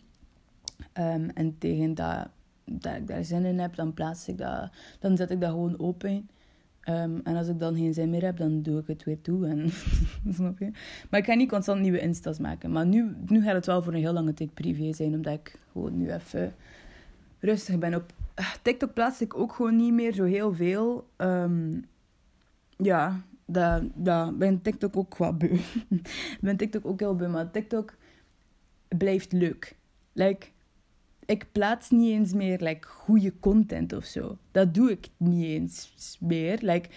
Um, 0.94 1.30
en 1.30 1.58
tegen 1.58 1.94
dat, 1.94 2.30
dat 2.72 2.96
ik 2.96 3.08
daar 3.08 3.24
zin 3.24 3.46
in 3.46 3.60
heb, 3.60 3.76
dan 3.76 3.94
plaats 3.94 4.28
ik 4.28 4.38
dat, 4.38 4.72
dan 5.00 5.18
zet 5.18 5.32
ik 5.32 5.42
dat 5.42 5.50
gewoon 5.50 5.80
open. 5.80 6.30
Um, 6.90 7.22
en 7.24 7.36
als 7.36 7.48
ik 7.48 7.60
dan 7.60 7.76
geen 7.76 7.94
zin 7.94 8.10
meer 8.10 8.24
heb, 8.24 8.38
dan 8.38 8.62
doe 8.62 8.80
ik 8.80 8.88
het 8.88 9.04
weer 9.04 9.22
toe. 9.22 9.48
En, 9.48 9.70
snap 10.34 10.60
je? 10.60 10.72
Maar 11.10 11.20
ik 11.20 11.26
ga 11.26 11.34
niet 11.34 11.50
constant 11.50 11.82
nieuwe 11.82 12.00
insta's 12.00 12.40
maken. 12.40 12.72
Maar 12.72 12.86
nu, 12.86 13.16
nu 13.28 13.44
gaat 13.44 13.54
het 13.54 13.66
wel 13.66 13.84
voor 13.84 13.94
een 13.94 14.00
heel 14.00 14.14
lange 14.14 14.34
tijd 14.34 14.54
privé 14.54 14.94
zijn, 14.94 15.14
omdat 15.14 15.34
ik 15.34 15.60
gewoon 15.72 15.98
nu 15.98 16.12
even 16.12 16.54
rustig 17.40 17.78
ben. 17.80 17.96
Op 17.96 18.14
ah, 18.36 18.54
TikTok 18.62 18.94
plaats 18.94 19.22
ik 19.22 19.38
ook 19.38 19.54
gewoon 19.54 19.76
niet 19.76 19.94
meer 19.94 20.14
zo 20.14 20.24
heel 20.24 20.54
veel. 20.54 21.08
Um, 21.18 21.86
ja, 22.78 23.22
dat, 23.46 24.38
ben 24.38 24.62
TikTok 24.62 24.98
ook 24.98 25.18
wat 25.18 25.38
beu. 25.38 25.58
ben 26.42 26.58
TikTok 26.58 26.86
ook 26.86 27.00
heel 27.00 27.16
beu, 27.16 27.28
maar 27.28 27.52
TikTok 27.52 27.94
blijft 28.98 29.32
leuk. 29.32 29.76
Like, 30.14 30.48
ik 31.30 31.52
plaats 31.52 31.90
niet 31.90 32.12
eens 32.12 32.34
meer 32.34 32.60
like, 32.60 32.88
goede 32.88 33.40
content 33.40 33.94
of 33.94 34.06
zo. 34.06 34.38
Dat 34.52 34.74
doe 34.74 34.92
ik 34.92 35.10
niet 35.18 35.44
eens 35.44 36.18
meer. 36.20 36.58
Like, 36.62 36.90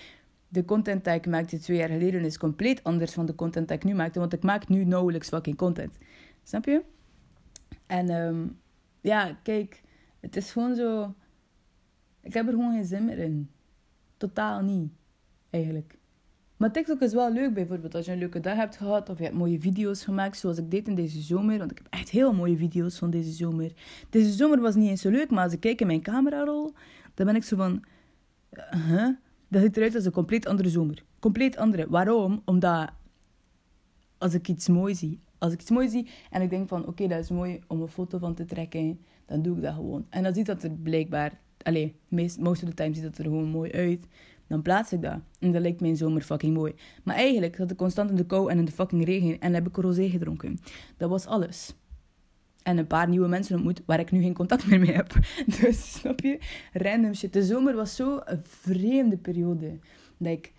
de 0.49 0.65
content 0.65 1.05
die 1.05 1.15
ik 1.15 1.27
maakte 1.27 1.59
twee 1.59 1.79
jaar 1.79 1.89
geleden 1.89 2.25
is 2.25 2.39
compleet 2.39 2.85
anders 2.85 3.13
van 3.13 3.27
de 3.27 3.35
content 3.35 3.69
die 3.69 3.77
ik 3.77 3.85
nu 3.85 3.95
maakte. 3.95 4.19
Want 4.19 4.33
ik 4.33 4.43
maak 4.43 4.69
nu 4.69 4.85
nauwelijks 4.85 5.29
fucking 5.29 5.57
content. 5.57 5.99
Snap 6.43 6.65
je? 6.65 6.83
En 7.87 8.11
um, 8.11 8.59
ja, 9.01 9.39
kijk, 9.43 9.83
het 10.21 10.37
is 10.37 10.53
gewoon 10.53 10.75
zo. 10.75 11.15
Ik 12.21 12.35
heb 12.35 12.47
er 12.47 12.53
gewoon 12.53 12.73
geen 12.73 12.85
zin 12.85 13.05
meer 13.05 13.19
in. 13.19 13.51
Totaal 14.17 14.61
niet, 14.61 14.93
eigenlijk. 15.51 15.99
Maar 16.63 16.73
TikTok 16.73 17.01
is 17.01 17.13
wel 17.13 17.33
leuk 17.33 17.55
bijvoorbeeld 17.55 17.95
als 17.95 18.07
je 18.07 18.13
een 18.13 18.19
leuke 18.19 18.41
dag 18.41 18.57
hebt 18.57 18.77
gehad 18.77 19.09
of 19.09 19.19
je 19.19 19.25
hebt 19.25 19.37
mooie 19.37 19.61
video's 19.61 20.05
gemaakt 20.05 20.37
zoals 20.37 20.59
ik 20.59 20.71
deed 20.71 20.89
in 20.89 20.95
deze 20.95 21.21
zomer. 21.21 21.59
Want 21.59 21.71
ik 21.71 21.79
heb 21.79 21.87
echt 21.91 22.11
heel 22.11 22.33
mooie 22.33 22.57
video's 22.57 22.99
van 22.99 23.11
deze 23.11 23.31
zomer. 23.31 23.73
Deze 24.11 24.31
zomer 24.31 24.61
was 24.61 24.75
niet 24.75 24.89
eens 24.89 25.01
zo 25.01 25.11
leuk, 25.11 25.31
maar 25.31 25.45
als 25.45 25.53
ik 25.53 25.61
kijk 25.61 25.81
in 25.81 25.87
mijn 25.87 26.03
camerarol, 26.03 26.73
dan 27.15 27.27
ben 27.27 27.35
ik 27.35 27.45
zo 27.45 27.57
van... 27.57 27.85
Huh? 28.71 29.09
Dat 29.49 29.63
ziet 29.63 29.77
eruit 29.77 29.95
als 29.95 30.05
een 30.05 30.13
compleet 30.13 30.47
andere 30.47 30.69
zomer. 30.69 31.05
Compleet 31.19 31.57
andere. 31.57 31.87
Waarom? 31.89 32.43
Omdat 32.45 32.91
als 34.19 34.35
ik 34.35 34.49
iets 34.49 34.69
mooi 34.69 34.95
zie, 34.95 35.21
als 35.39 35.53
ik 35.53 35.61
iets 35.61 35.71
mooi 35.71 35.89
zie 35.89 36.09
en 36.31 36.43
ik 36.43 36.51
denk 36.51 36.69
van 36.69 36.87
oké, 36.87 37.07
dat 37.07 37.19
is 37.19 37.31
mooi 37.31 37.61
om 37.67 37.81
een 37.81 37.89
foto 37.89 38.19
van 38.19 38.35
te 38.35 38.45
trekken, 38.45 39.01
dan 39.27 39.43
doe 39.43 39.57
ik 39.57 39.63
dat 39.63 39.75
gewoon. 39.75 40.07
En 40.09 40.23
dan 40.23 40.35
ziet 40.35 40.47
dat 40.47 40.63
er 40.63 40.71
blijkbaar, 40.71 41.41
allee, 41.63 41.95
meest, 42.09 42.39
most 42.39 42.63
of 42.63 42.69
the 42.69 42.75
time 42.75 42.95
ziet 42.95 43.03
dat 43.03 43.19
er 43.19 43.25
gewoon 43.25 43.49
mooi 43.49 43.73
uit 43.73 44.07
dan 44.53 44.63
plaats 44.63 44.93
ik 44.93 45.03
dat. 45.03 45.19
En 45.39 45.53
dat 45.53 45.63
lijkt 45.63 45.81
mijn 45.81 45.97
zomer 45.97 46.23
fucking 46.23 46.55
mooi. 46.55 46.75
Maar 47.03 47.17
eigenlijk 47.17 47.57
zat 47.57 47.71
ik 47.71 47.77
constant 47.77 48.11
in 48.11 48.17
de 48.17 48.27
kou 48.27 48.51
en 48.51 48.59
in 48.59 48.65
de 48.65 48.73
fucking 48.73 49.05
regen 49.05 49.41
en 49.41 49.55
heb 49.55 49.67
ik 49.67 49.77
rosé 49.77 50.09
gedronken. 50.09 50.59
Dat 50.97 51.11
was 51.11 51.27
alles. 51.27 51.75
En 52.63 52.79
een 52.79 52.87
paar 52.87 53.09
nieuwe 53.09 53.29
mensen 53.29 53.55
ontmoet 53.55 53.83
waar 53.87 54.01
ik 54.01 54.11
nu 54.11 54.23
geen 54.23 54.35
contact 54.35 54.67
meer 54.67 54.81
mee 54.81 54.93
heb. 54.93 55.13
Dus 55.61 55.93
snap 55.93 56.21
je? 56.21 56.39
Random 56.73 57.15
shit. 57.15 57.33
De 57.33 57.43
zomer 57.43 57.75
was 57.75 57.97
zo 57.97 58.21
een 58.25 58.43
vreemde 58.43 59.17
periode. 59.17 59.79
Dat 60.17 60.33
ik, 60.33 60.53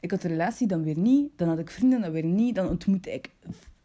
ik 0.00 0.10
had 0.10 0.24
een 0.24 0.30
relatie, 0.30 0.66
dan 0.66 0.82
weer 0.82 0.98
niet. 0.98 1.30
Dan 1.36 1.48
had 1.48 1.58
ik 1.58 1.70
vrienden, 1.70 2.00
dan 2.00 2.12
weer 2.12 2.24
niet. 2.24 2.54
Dan 2.54 2.68
ontmoette 2.68 3.12
ik 3.12 3.30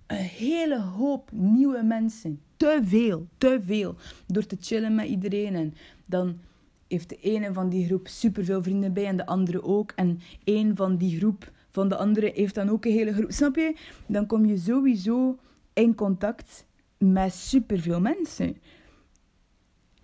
een 0.08 0.18
hele 0.18 0.82
hoop 0.82 1.32
nieuwe 1.32 1.84
mensen. 1.84 2.42
Te 2.58 2.80
veel, 2.84 3.28
te 3.38 3.60
veel. 3.66 3.96
Door 4.28 4.46
te 4.46 4.58
chillen 4.60 4.96
met 4.96 5.08
iedereen. 5.08 5.56
En 5.56 5.74
dan 6.06 6.40
heeft 6.90 7.10
de 7.10 7.16
ene 7.16 7.54
van 7.54 7.70
die 7.70 7.86
groep 7.86 8.08
superveel 8.08 8.64
vrienden 8.64 8.94
bij 8.94 9.06
en 9.06 9.18
de 9.18 9.26
andere 9.26 9.64
ook. 9.64 9.92
En 9.96 10.20
één 10.44 10.76
van 10.76 10.98
die 10.98 11.18
groep 11.18 11.52
van 11.70 11.90
de 11.90 11.96
andere 11.96 12.32
heeft 12.34 12.56
dan 12.56 12.70
ook 12.70 12.86
een 12.86 12.92
hele 12.92 13.14
groep. 13.14 13.32
Snap 13.32 13.56
je? 13.56 13.76
Dan 14.08 14.26
kom 14.26 14.46
je 14.46 14.58
sowieso 14.58 15.38
in 15.74 15.96
contact 15.96 16.66
met 16.98 17.34
superveel 17.34 18.02
mensen. 18.02 18.58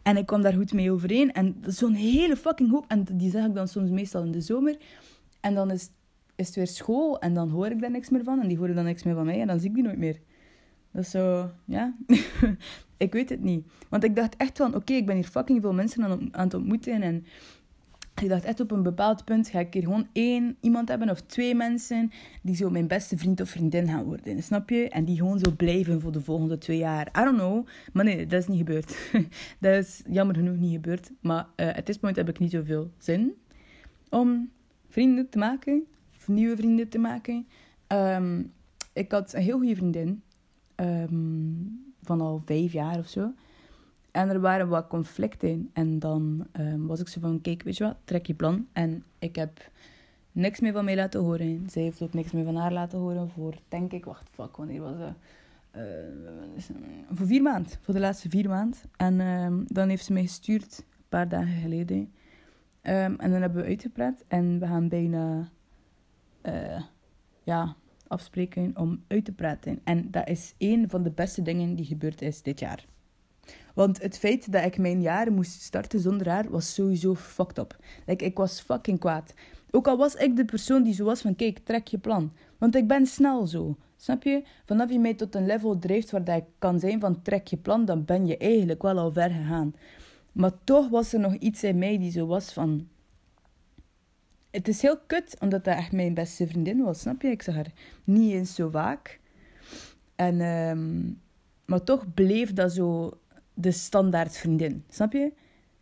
En 0.02 0.18
ik 0.18 0.26
kwam 0.26 0.42
daar 0.42 0.54
goed 0.54 0.74
mee 0.74 0.92
overeen. 0.92 1.32
En 1.32 1.56
zo'n 1.68 1.94
hele 1.94 2.36
fucking 2.36 2.72
hoop. 2.72 2.86
En 2.88 3.06
die 3.14 3.30
zeg 3.30 3.46
ik 3.46 3.54
dan 3.54 3.68
soms 3.68 3.90
meestal 3.90 4.24
in 4.24 4.32
de 4.32 4.42
zomer. 4.42 4.78
En 5.40 5.54
dan 5.54 5.72
is, 5.72 5.90
is 6.36 6.48
het 6.48 6.56
weer 6.56 6.68
school. 6.68 7.20
En 7.20 7.34
dan 7.34 7.50
hoor 7.50 7.68
ik 7.68 7.82
daar 7.82 7.92
niks 7.92 8.10
meer 8.10 8.24
van. 8.24 8.42
En 8.42 8.48
die 8.48 8.58
horen 8.58 8.76
dan 8.76 8.84
niks 8.84 9.04
meer 9.04 9.16
van 9.16 9.26
mij. 9.26 9.42
En 9.42 9.48
dan 9.48 9.60
zie 9.60 9.70
ik 9.70 9.76
die 9.76 9.84
nooit 9.84 9.98
meer. 9.98 10.20
Dat 10.96 11.08
zo, 11.08 11.50
ja. 11.66 11.94
ik 12.98 13.14
weet 13.14 13.30
het 13.30 13.42
niet. 13.42 13.66
Want 13.90 14.04
ik 14.04 14.16
dacht 14.16 14.38
echt 14.38 14.58
van, 14.58 14.76
oké, 14.76 14.94
ik 14.94 15.06
ben 15.06 15.16
hier 15.16 15.26
fucking 15.26 15.62
veel 15.62 15.74
mensen 15.74 16.04
aan, 16.04 16.30
aan 16.32 16.44
het 16.44 16.54
ontmoeten. 16.54 17.02
En 17.02 17.26
ik 18.22 18.30
dacht 18.30 18.44
echt 18.44 18.60
op 18.60 18.72
een 18.72 18.84
bepaald 18.84 19.26
punt 19.26 19.48
ga 19.48 19.60
ik 19.60 19.74
hier 19.74 19.84
gewoon 19.84 20.08
één 20.12 20.58
iemand 20.62 20.90
hebben 20.90 21.10
of 21.10 21.22
twee 21.22 21.56
mensen 21.56 22.12
die 22.42 22.56
zo 22.56 22.70
mijn 22.70 22.88
beste 22.88 23.18
vriend 23.18 23.42
of 23.42 23.50
vriendin 23.50 23.88
gaan 23.88 24.04
worden. 24.04 24.44
Snap 24.44 24.70
je? 24.70 24.90
En 24.90 25.06
die 25.06 25.18
gewoon 25.18 25.40
zo 25.40 25.52
blijven 25.52 26.02
voor 26.02 26.12
de 26.12 26.22
volgende 26.22 26.58
twee 26.58 26.78
jaar. 26.78 27.08
I 27.08 27.24
don't 27.24 27.38
know. 27.38 27.68
Maar 27.94 28.06
nee, 28.06 28.26
dat 28.26 28.42
is 28.42 28.48
niet 28.48 28.58
gebeurd. 28.58 28.98
dat 29.60 29.74
is 29.74 30.02
jammer 30.10 30.36
genoeg 30.36 30.58
niet 30.58 30.74
gebeurd. 30.74 31.12
Maar 31.20 31.48
uh, 31.56 31.74
at 31.74 31.86
this 31.86 31.98
point 31.98 32.16
heb 32.16 32.30
ik 32.30 32.40
niet 32.40 32.52
zoveel 32.52 32.92
zin 32.98 33.34
om 34.10 34.52
vrienden 34.90 35.30
te 35.30 35.38
maken. 35.38 35.84
Of 36.18 36.28
nieuwe 36.28 36.56
vrienden 36.56 36.90
te 36.90 36.98
maken. 36.98 37.48
Um, 37.88 38.54
ik 38.94 39.12
had 39.12 39.34
een 39.34 39.42
heel 39.42 39.58
goede 39.58 39.76
vriendin. 39.76 40.22
Um, 40.76 41.94
van 42.02 42.22
al 42.22 42.42
vijf 42.46 42.72
jaar 42.74 42.98
of 42.98 43.08
zo. 43.08 43.32
En 44.12 44.30
er 44.30 44.40
waren 44.40 44.68
wat 44.68 44.88
conflicten. 44.88 45.70
En 45.74 46.00
dan 46.00 46.48
um, 46.60 46.88
was 46.88 47.00
ik 47.00 47.08
zo 47.08 47.20
van, 47.20 47.42
kijk, 47.42 47.64
weet 47.64 47.78
je 47.78 47.84
wat, 47.84 47.98
trek 48.04 48.26
je 48.26 48.34
plan. 48.34 48.68
En 48.74 49.04
ik 49.20 49.36
heb 49.36 49.70
niks 50.32 50.60
meer 50.60 50.74
van 50.74 50.86
mij 50.86 50.96
laten 50.96 51.22
horen. 51.22 51.70
Zij 51.70 51.82
heeft 51.82 52.02
ook 52.02 52.14
niks 52.14 52.32
meer 52.32 52.46
van 52.46 52.56
haar 52.56 52.74
laten 52.74 53.00
horen 53.00 53.30
voor, 53.30 53.54
denk 53.68 53.92
ik, 53.92 54.06
wacht, 54.06 54.30
fuck, 54.30 54.56
wanneer 54.56 54.82
was 54.82 54.98
dat? 54.98 55.14
Uh, 55.76 55.84
voor 57.12 57.28
vier 57.28 57.42
maanden, 57.42 57.72
voor 57.82 57.94
de 57.94 58.00
laatste 58.00 58.30
vier 58.30 58.50
maanden. 58.50 58.80
En 58.98 59.20
um, 59.20 59.66
dan 59.68 59.90
heeft 59.90 60.06
ze 60.06 60.14
mij 60.14 60.22
gestuurd, 60.22 60.78
een 60.78 61.04
paar 61.10 61.30
dagen 61.30 61.62
geleden. 61.62 62.12
En 62.82 63.18
dan 63.18 63.42
hebben 63.42 63.62
we 63.62 63.68
uitgepraat 63.68 64.24
en 64.28 64.60
we 64.60 64.68
gaan 64.68 64.88
bijna, 64.88 65.50
uh, 66.44 66.82
ja, 67.44 67.76
afspreken 68.08 68.72
om 68.76 69.04
uit 69.08 69.26
te 69.26 69.32
praten. 69.32 69.80
En 69.84 70.12
dat 70.12 70.30
is 70.30 70.54
één 70.58 70.90
van 70.90 71.04
de 71.04 71.12
beste 71.12 71.42
dingen 71.42 71.76
die 71.76 71.86
gebeurd 71.86 72.22
is 72.22 72.42
dit 72.42 72.60
jaar. 72.60 72.86
Want 73.74 74.02
het 74.02 74.18
feit 74.18 74.52
dat 74.52 74.66
ik 74.66 74.78
mijn 74.78 75.02
jaar 75.02 75.32
moest 75.32 75.62
starten 75.62 76.00
zonder 76.00 76.30
haar 76.30 76.50
was 76.50 76.74
sowieso 76.74 77.16
fucked 77.16 77.58
up. 77.58 77.78
Like, 78.06 78.26
ik 78.26 78.38
was 78.38 78.62
fucking 78.62 79.00
kwaad. 79.00 79.34
Ook 79.72 79.88
al 79.88 79.98
was 79.98 80.16
ik 80.16 80.36
de 80.36 80.46
persoon 80.46 80.84
die 80.84 80.94
zo 80.94 81.06
was 81.06 81.22
van, 81.22 81.36
kijk, 81.36 81.60
trek 81.60 81.88
je 81.88 81.98
plan. 81.98 82.32
Want 82.58 82.76
ik 82.76 82.88
ben 82.88 83.06
snel 83.06 83.48
zo. 83.48 83.78
Snap 83.98 84.24
je? 84.24 84.44
Vanaf 84.66 84.92
je 84.92 85.00
mij 85.00 85.14
tot 85.14 85.36
een 85.36 85.46
level 85.46 85.80
drijft 85.80 86.12
waar 86.12 86.24
dat 86.24 86.38
ik 86.38 86.44
kan 86.60 86.80
zijn 86.80 87.00
van 87.00 87.22
trek 87.22 87.48
je 87.48 87.58
plan, 87.58 87.86
dan 87.86 88.06
ben 88.06 88.26
je 88.26 88.38
eigenlijk 88.38 88.82
wel 88.82 88.98
al 88.98 89.12
ver 89.12 89.30
gegaan. 89.30 89.76
Maar 90.32 90.52
toch 90.64 90.90
was 90.90 91.14
er 91.14 91.20
nog 91.20 91.36
iets 91.36 91.64
in 91.64 91.78
mij 91.78 91.98
die 91.98 92.12
zo 92.12 92.26
was 92.26 92.54
van, 92.54 92.88
het 94.56 94.68
is 94.68 94.82
heel 94.82 94.98
kut, 95.08 95.36
omdat 95.40 95.64
dat 95.64 95.76
echt 95.76 95.92
mijn 95.92 96.14
beste 96.14 96.48
vriendin 96.48 96.84
was, 96.84 97.00
snap 97.00 97.22
je? 97.22 97.28
Ik 97.28 97.42
zag 97.42 97.56
haar 97.56 97.72
niet 98.04 98.32
eens 98.32 98.56
zo 98.56 98.70
vaak. 98.70 99.20
En, 100.16 100.42
um, 100.42 101.22
maar 101.66 101.84
toch 101.84 102.14
bleef 102.14 102.54
dat 102.54 102.72
zo 102.72 103.20
de 103.54 103.72
standaard 103.72 104.38
vriendin, 104.38 104.84
snap 104.90 105.14
je? 105.14 105.34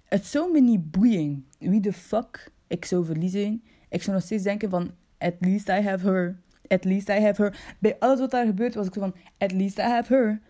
Het 0.03 0.25
zou 0.25 0.51
me 0.51 0.61
niet 0.61 0.91
boeien 0.91 1.45
wie 1.59 1.79
de 1.79 1.93
fuck 1.93 2.51
ik 2.67 2.85
zou 2.85 3.05
verliezen. 3.05 3.63
Ik 3.89 4.01
zou 4.01 4.15
nog 4.15 4.25
steeds 4.25 4.43
denken 4.43 4.69
van, 4.69 4.91
at 5.17 5.33
least 5.39 5.69
I 5.69 5.81
have 5.81 6.07
her. 6.07 6.41
At 6.67 6.83
least 6.85 7.09
I 7.09 7.19
have 7.19 7.41
her. 7.41 7.75
Bij 7.79 7.95
alles 7.99 8.19
wat 8.19 8.31
daar 8.31 8.45
gebeurt 8.45 8.75
was 8.75 8.87
ik 8.87 8.93
zo 8.93 8.99
van, 8.99 9.15
at 9.37 9.51
least 9.51 9.77
I 9.77 9.81
have 9.81 10.13
her. 10.13 10.41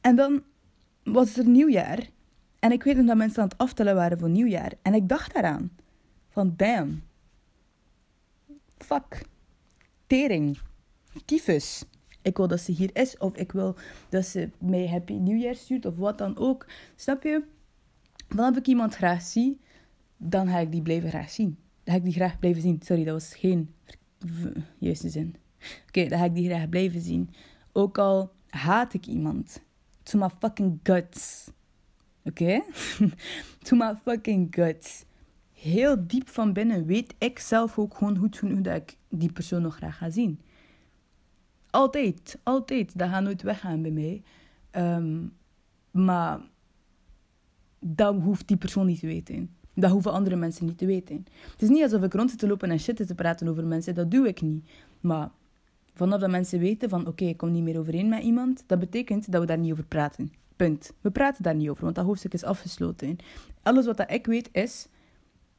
En 0.00 0.16
dan 0.16 0.42
was 1.04 1.36
er 1.36 1.46
nieuwjaar. 1.46 2.08
En 2.58 2.72
ik 2.72 2.82
weet 2.82 2.96
nog 2.96 3.06
dat 3.06 3.16
mensen 3.16 3.42
aan 3.42 3.48
het 3.48 3.58
aftellen 3.58 3.94
waren 3.94 4.18
voor 4.18 4.30
nieuwjaar. 4.30 4.72
En 4.82 4.94
ik 4.94 5.08
dacht 5.08 5.34
daaraan. 5.34 5.70
Van, 6.28 6.54
damn 6.56 7.06
fuck, 8.88 9.22
tering, 10.06 10.58
tyfus. 11.24 11.84
Ik 12.22 12.36
wil 12.36 12.48
dat 12.48 12.60
ze 12.60 12.72
hier 12.72 12.90
is, 12.96 13.18
of 13.18 13.36
ik 13.36 13.52
wil 13.52 13.76
dat 14.08 14.26
ze 14.26 14.50
mij 14.58 14.88
Happy 14.88 15.12
Nieuwjaar 15.12 15.54
stuurt, 15.54 15.86
of 15.86 15.96
wat 15.96 16.18
dan 16.18 16.36
ook. 16.36 16.66
Snap 16.96 17.22
je? 17.22 17.44
Wanneer 18.28 18.58
ik 18.58 18.66
iemand 18.66 18.94
graag 18.94 19.22
zie, 19.22 19.60
dan 20.16 20.48
ga 20.48 20.58
ik 20.58 20.70
die 20.70 20.82
blijven 20.82 21.08
graag 21.08 21.30
zien. 21.30 21.58
Dan 21.84 21.94
ga 21.94 22.00
ik 22.00 22.04
die 22.04 22.12
graag 22.12 22.38
blijven 22.38 22.62
zien. 22.62 22.80
Sorry, 22.82 23.04
dat 23.04 23.12
was 23.12 23.34
geen 23.34 23.74
juiste 24.78 25.08
zin. 25.08 25.34
Oké, 25.88 26.08
dan 26.08 26.18
ga 26.18 26.24
ik 26.24 26.34
die 26.34 26.48
graag 26.48 26.68
blijven 26.68 27.00
zien. 27.00 27.30
Ook 27.72 27.98
al 27.98 28.32
haat 28.48 28.94
ik 28.94 29.06
iemand. 29.06 29.62
To 30.02 30.18
my 30.18 30.28
fucking 30.38 30.80
guts. 30.82 31.50
Oké? 32.24 32.62
to 33.64 33.76
my 33.76 33.94
fucking 34.04 34.54
guts 34.54 35.04
heel 35.60 36.06
diep 36.06 36.28
van 36.28 36.52
binnen 36.52 36.86
weet 36.86 37.14
ik 37.18 37.38
zelf 37.38 37.78
ook 37.78 37.94
gewoon 37.96 38.16
goed 38.16 38.38
genoeg 38.38 38.60
dat 38.60 38.76
ik 38.76 38.96
die 39.08 39.32
persoon 39.32 39.62
nog 39.62 39.76
graag 39.76 39.96
ga 39.96 40.10
zien. 40.10 40.40
Altijd, 41.70 42.38
altijd. 42.42 42.98
Dat 42.98 43.08
gaat 43.08 43.22
nooit 43.22 43.42
weggaan 43.42 43.82
bij 43.82 43.90
mij. 43.90 44.22
Ehm, 44.70 45.26
maar 45.90 46.40
dat 47.78 48.20
hoeft 48.20 48.48
die 48.48 48.56
persoon 48.56 48.86
niet 48.86 49.00
te 49.00 49.06
weten. 49.06 49.56
Dat 49.74 49.90
hoeven 49.90 50.12
andere 50.12 50.36
mensen 50.36 50.66
niet 50.66 50.78
te 50.78 50.86
weten. 50.86 51.26
Het 51.52 51.62
is 51.62 51.68
niet 51.68 51.82
alsof 51.82 52.02
ik 52.02 52.12
rond 52.14 52.30
zit 52.30 52.38
te 52.38 52.46
lopen 52.46 52.70
en 52.70 52.80
shit 52.80 53.06
te 53.06 53.14
praten 53.14 53.48
over 53.48 53.66
mensen. 53.66 53.94
Dat 53.94 54.10
doe 54.10 54.28
ik 54.28 54.40
niet. 54.40 54.68
Maar 55.00 55.30
Vanaf 55.98 56.20
dat 56.20 56.30
mensen 56.30 56.58
weten 56.58 56.88
van 56.88 57.06
oké, 57.06 57.24
ik 57.24 57.36
kom 57.36 57.52
niet 57.52 57.62
meer 57.62 57.78
overeen 57.78 58.08
met 58.08 58.22
iemand, 58.22 58.64
dat 58.66 58.78
betekent 58.78 59.32
dat 59.32 59.40
we 59.40 59.46
daar 59.46 59.58
niet 59.58 59.72
over 59.72 59.84
praten. 59.84 60.32
Punt. 60.56 60.92
We 61.00 61.10
praten 61.10 61.42
daar 61.42 61.54
niet 61.54 61.68
over, 61.68 61.82
want 61.82 61.94
dat 61.94 62.04
hoofdstuk 62.04 62.32
is 62.32 62.44
afgesloten. 62.44 63.16
Alles 63.62 63.86
wat 63.86 63.96
dat 63.96 64.10
ik 64.10 64.26
weet 64.26 64.48
is, 64.52 64.88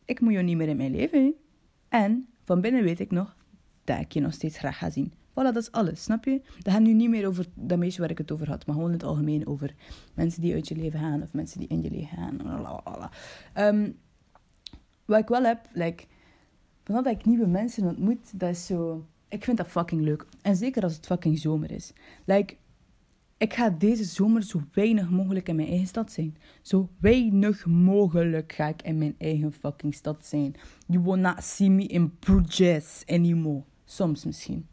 ik 0.09 0.19
moet 0.19 0.33
je 0.33 0.39
niet 0.39 0.57
meer 0.57 0.67
in 0.67 0.77
mijn 0.77 0.91
leven. 0.95 1.33
En 1.89 2.27
van 2.43 2.61
binnen 2.61 2.83
weet 2.83 2.99
ik 2.99 3.11
nog 3.11 3.35
dat 3.83 3.99
ik 3.99 4.11
je 4.11 4.19
nog 4.19 4.33
steeds 4.33 4.57
graag 4.57 4.77
ga 4.77 4.89
zien. 4.89 5.13
Voilà, 5.29 5.33
dat 5.33 5.55
is 5.55 5.71
alles, 5.71 6.03
snap 6.03 6.25
je? 6.25 6.41
Dat 6.59 6.73
gaat 6.73 6.81
nu 6.81 6.93
niet 6.93 7.09
meer 7.09 7.27
over 7.27 7.45
dat 7.55 7.77
meisje 7.77 8.01
waar 8.01 8.09
ik 8.09 8.17
het 8.17 8.31
over 8.31 8.49
had, 8.49 8.65
maar 8.65 8.75
gewoon 8.75 8.91
in 8.91 8.97
het 8.97 9.05
algemeen 9.05 9.47
over 9.47 9.75
mensen 10.13 10.41
die 10.41 10.53
uit 10.53 10.67
je 10.67 10.75
leven 10.75 10.99
gaan 10.99 11.21
of 11.21 11.33
mensen 11.33 11.59
die 11.59 11.67
in 11.67 11.81
je 11.81 11.89
leven 11.89 12.17
gaan. 12.17 13.09
Um, 13.57 13.97
wat 15.05 15.19
ik 15.19 15.27
wel 15.27 15.43
heb, 15.43 15.69
like, 15.73 16.03
vanaf 16.83 17.03
dat 17.03 17.13
ik 17.13 17.25
nieuwe 17.25 17.47
mensen 17.47 17.83
ontmoet, 17.83 18.39
dat 18.39 18.49
is 18.49 18.65
zo... 18.65 19.05
Ik 19.27 19.43
vind 19.43 19.57
dat 19.57 19.67
fucking 19.67 20.01
leuk. 20.01 20.25
En 20.41 20.55
zeker 20.55 20.83
als 20.83 20.95
het 20.95 21.05
fucking 21.05 21.39
zomer 21.39 21.71
is. 21.71 21.93
Like, 22.25 22.55
ik 23.39 23.53
ga 23.53 23.69
deze 23.69 24.03
zomer 24.03 24.43
zo 24.43 24.61
weinig 24.73 25.09
mogelijk 25.09 25.49
in 25.49 25.55
mijn 25.55 25.67
eigen 25.67 25.87
stad 25.87 26.11
zijn. 26.11 26.37
Zo 26.61 26.89
weinig 26.99 27.65
mogelijk 27.65 28.53
ga 28.53 28.67
ik 28.67 28.81
in 28.81 28.97
mijn 28.97 29.15
eigen 29.17 29.53
fucking 29.53 29.93
stad 29.93 30.25
zijn. 30.25 30.55
You 30.87 31.03
will 31.03 31.33
see 31.37 31.69
me 31.69 31.85
in 31.85 32.17
Bruges 32.19 33.03
anymore. 33.05 33.63
Soms 33.85 34.25
misschien. 34.25 34.67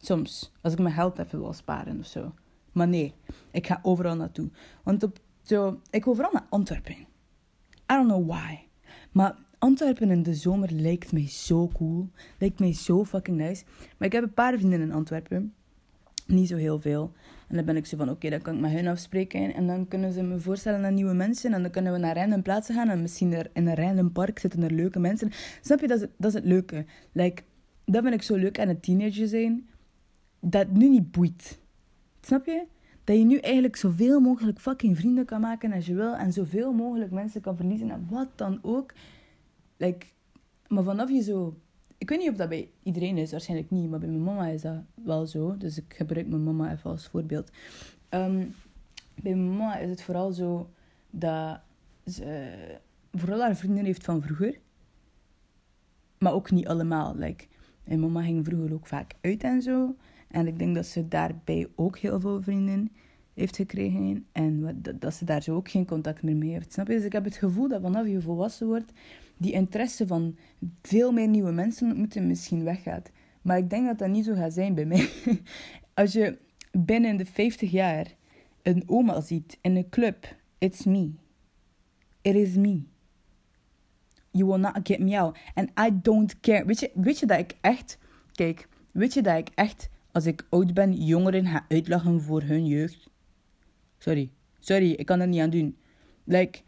Soms. 0.00 0.52
Als 0.60 0.72
ik 0.72 0.78
mijn 0.78 0.94
geld 0.94 1.18
even 1.18 1.40
wil 1.40 1.52
sparen 1.52 1.98
of 1.98 2.06
zo. 2.06 2.34
Maar 2.72 2.88
nee, 2.88 3.14
ik 3.50 3.66
ga 3.66 3.78
overal 3.82 4.16
naartoe. 4.16 4.50
Want 4.82 5.02
op, 5.02 5.18
zo, 5.42 5.80
ik 5.90 6.04
ga 6.04 6.10
overal 6.10 6.32
naar 6.32 6.46
Antwerpen. 6.48 6.96
I 6.96 7.06
don't 7.86 8.08
know 8.08 8.26
why. 8.26 8.58
Maar 9.12 9.38
Antwerpen 9.58 10.10
in 10.10 10.22
de 10.22 10.34
zomer 10.34 10.72
lijkt 10.72 11.12
mij 11.12 11.28
zo 11.28 11.68
cool. 11.68 12.10
Lijkt 12.38 12.58
mij 12.58 12.72
zo 12.72 13.04
fucking 13.04 13.36
nice. 13.36 13.64
Maar 13.96 14.06
ik 14.06 14.12
heb 14.12 14.22
een 14.22 14.34
paar 14.34 14.58
vrienden 14.58 14.80
in 14.80 14.92
Antwerpen. 14.92 15.54
Niet 16.26 16.48
zo 16.48 16.56
heel 16.56 16.80
veel. 16.80 17.12
En 17.48 17.56
dan 17.56 17.64
ben 17.64 17.76
ik 17.76 17.86
zo 17.86 17.96
van, 17.96 18.10
oké, 18.10 18.30
dan 18.30 18.42
kan 18.42 18.54
ik 18.54 18.60
met 18.60 18.70
hun 18.70 18.86
afspreken. 18.86 19.54
En 19.54 19.66
dan 19.66 19.88
kunnen 19.88 20.12
ze 20.12 20.22
me 20.22 20.38
voorstellen 20.38 20.84
aan 20.84 20.94
nieuwe 20.94 21.14
mensen. 21.14 21.52
En 21.52 21.62
dan 21.62 21.70
kunnen 21.70 21.92
we 21.92 21.98
naar 21.98 22.16
random 22.16 22.42
plaatsen 22.42 22.74
gaan. 22.74 22.88
En 22.88 23.02
misschien 23.02 23.32
er, 23.32 23.50
in 23.52 23.66
een 23.66 23.74
random 23.74 24.12
park 24.12 24.38
zitten 24.38 24.62
er 24.62 24.72
leuke 24.72 24.98
mensen. 24.98 25.30
Snap 25.60 25.80
je, 25.80 25.86
dat 25.86 26.00
is, 26.00 26.06
dat 26.16 26.30
is 26.30 26.34
het 26.34 26.44
leuke. 26.44 26.84
Like, 27.12 27.42
dat 27.84 28.02
vind 28.02 28.14
ik 28.14 28.22
zo 28.22 28.36
leuk 28.36 28.60
aan 28.60 28.68
het 28.68 28.82
teenager 28.82 29.28
zijn. 29.28 29.68
Dat 30.40 30.70
nu 30.70 30.88
niet 30.88 31.10
boeit. 31.10 31.58
Snap 32.20 32.46
je? 32.46 32.66
Dat 33.04 33.16
je 33.16 33.24
nu 33.24 33.38
eigenlijk 33.38 33.76
zoveel 33.76 34.20
mogelijk 34.20 34.60
fucking 34.60 34.96
vrienden 34.96 35.24
kan 35.24 35.40
maken 35.40 35.72
als 35.72 35.86
je 35.86 35.94
wil. 35.94 36.14
En 36.14 36.32
zoveel 36.32 36.72
mogelijk 36.72 37.10
mensen 37.10 37.40
kan 37.40 37.56
verliezen. 37.56 37.90
En 37.90 38.06
wat 38.10 38.28
dan 38.34 38.58
ook. 38.62 38.92
Like, 39.76 40.06
maar 40.66 40.84
vanaf 40.84 41.10
je 41.10 41.22
zo 41.22 41.56
ik 41.98 42.08
weet 42.08 42.18
niet 42.18 42.30
of 42.30 42.36
dat 42.36 42.48
bij 42.48 42.70
iedereen 42.82 43.16
is, 43.16 43.30
waarschijnlijk 43.30 43.70
niet, 43.70 43.90
maar 43.90 43.98
bij 43.98 44.08
mijn 44.08 44.22
mama 44.22 44.46
is 44.46 44.62
dat 44.62 44.82
wel 45.04 45.26
zo. 45.26 45.56
Dus 45.56 45.78
ik 45.78 45.94
gebruik 45.94 46.28
mijn 46.28 46.44
mama 46.44 46.72
even 46.72 46.90
als 46.90 47.06
voorbeeld. 47.06 47.50
Ehm, 48.08 48.46
bij 49.22 49.34
mijn 49.34 49.48
mama 49.48 49.76
is 49.78 49.90
het 49.90 50.02
vooral 50.02 50.32
zo 50.32 50.70
dat 51.10 51.60
ze 52.06 52.52
vooral 53.12 53.40
haar 53.40 53.56
vrienden 53.56 53.84
heeft 53.84 54.04
van 54.04 54.22
vroeger. 54.22 54.58
Maar 56.18 56.32
ook 56.32 56.50
niet 56.50 56.68
allemaal. 56.68 57.14
Like, 57.16 57.46
mijn 57.84 58.00
mama 58.00 58.22
ging 58.22 58.44
vroeger 58.44 58.72
ook 58.72 58.86
vaak 58.86 59.14
uit 59.20 59.42
en 59.42 59.62
zo. 59.62 59.96
En 60.28 60.46
ik 60.46 60.58
denk 60.58 60.74
dat 60.74 60.86
ze 60.86 61.08
daarbij 61.08 61.68
ook 61.74 61.98
heel 61.98 62.20
veel 62.20 62.42
vrienden 62.42 62.92
heeft 63.34 63.56
gekregen. 63.56 64.26
En 64.32 64.80
dat 64.98 65.14
ze 65.14 65.24
daar 65.24 65.42
zo 65.42 65.54
ook 65.54 65.70
geen 65.70 65.86
contact 65.86 66.22
meer 66.22 66.36
mee 66.36 66.50
heeft. 66.50 66.72
Snap 66.72 66.86
je? 66.86 66.94
Dus 66.94 67.04
ik 67.04 67.12
heb 67.12 67.24
het 67.24 67.36
gevoel 67.36 67.68
dat 67.68 67.82
vanaf 67.82 68.06
je 68.06 68.20
volwassen 68.20 68.66
wordt, 68.66 68.92
die 69.38 69.52
interesse 69.52 70.06
van 70.06 70.36
veel 70.82 71.12
meer 71.12 71.28
nieuwe 71.28 71.52
mensen 71.52 71.88
ontmoeten 71.88 72.26
misschien 72.26 72.64
weggaat. 72.64 73.10
Maar 73.42 73.58
ik 73.58 73.70
denk 73.70 73.86
dat 73.86 73.98
dat 73.98 74.08
niet 74.08 74.24
zo 74.24 74.34
gaat 74.34 74.52
zijn 74.52 74.74
bij 74.74 74.84
mij. 74.84 75.08
Als 75.94 76.12
je 76.12 76.38
binnen 76.72 77.16
de 77.16 77.26
50 77.26 77.70
jaar 77.70 78.14
een 78.62 78.82
oma 78.86 79.20
ziet 79.20 79.58
in 79.60 79.76
een 79.76 79.88
club, 79.88 80.36
it's 80.58 80.84
me. 80.84 81.10
It 82.22 82.34
is 82.34 82.54
me. 82.54 82.82
You 84.30 84.46
will 84.46 84.60
not 84.60 84.80
get 84.82 84.98
me 84.98 85.18
out. 85.18 85.38
And 85.54 85.70
I 85.78 85.98
don't 86.02 86.40
care. 86.40 86.64
Weet 86.64 86.80
je, 86.80 86.90
weet 86.94 87.18
je 87.18 87.26
dat 87.26 87.38
ik 87.38 87.54
echt... 87.60 87.98
Kijk, 88.32 88.68
weet 88.92 89.14
je 89.14 89.22
dat 89.22 89.38
ik 89.38 89.48
echt, 89.54 89.88
als 90.12 90.26
ik 90.26 90.46
oud 90.48 90.74
ben, 90.74 90.92
jongeren 90.92 91.46
ga 91.46 91.64
uitlachen 91.68 92.22
voor 92.22 92.42
hun 92.42 92.66
jeugd? 92.66 93.10
Sorry. 93.98 94.30
Sorry, 94.58 94.90
ik 94.90 95.06
kan 95.06 95.20
er 95.20 95.28
niet 95.28 95.40
aan 95.40 95.50
doen. 95.50 95.76
Like, 96.24 96.60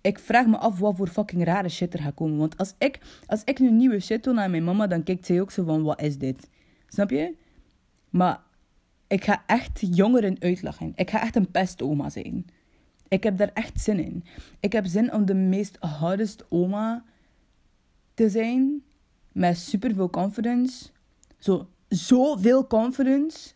ik 0.00 0.18
vraag 0.18 0.46
me 0.46 0.56
af 0.56 0.78
wat 0.78 0.96
voor 0.96 1.08
fucking 1.08 1.44
rare 1.44 1.68
shit 1.68 1.94
er 1.94 2.00
gaat 2.00 2.14
komen. 2.14 2.38
Want 2.38 2.56
als 2.56 2.74
ik, 2.78 3.00
als 3.26 3.44
ik 3.44 3.58
nu 3.58 3.70
nieuwe 3.70 4.00
shit 4.00 4.24
doe 4.24 4.34
naar 4.34 4.50
mijn 4.50 4.64
mama, 4.64 4.86
dan 4.86 5.02
kijkt 5.02 5.26
zij 5.26 5.40
ook 5.40 5.50
zo 5.50 5.64
van, 5.64 5.82
wat 5.82 6.00
is 6.00 6.18
dit? 6.18 6.48
Snap 6.88 7.10
je? 7.10 7.34
Maar 8.10 8.40
ik 9.06 9.24
ga 9.24 9.42
echt 9.46 9.80
jongeren 9.96 10.36
uitlachen. 10.40 10.92
Ik 10.94 11.10
ga 11.10 11.22
echt 11.22 11.36
een 11.36 11.50
pestoma 11.50 12.10
zijn. 12.10 12.46
Ik 13.08 13.22
heb 13.22 13.36
daar 13.36 13.50
echt 13.54 13.80
zin 13.80 13.98
in. 13.98 14.24
Ik 14.60 14.72
heb 14.72 14.86
zin 14.86 15.12
om 15.12 15.24
de 15.24 15.34
meest 15.34 15.76
hardest 15.80 16.44
oma 16.48 17.04
te 18.14 18.30
zijn. 18.30 18.82
Met 19.32 19.58
superveel 19.58 20.10
confidence. 20.10 20.90
Zo, 21.38 21.68
zoveel 21.88 22.66
confidence. 22.66 23.52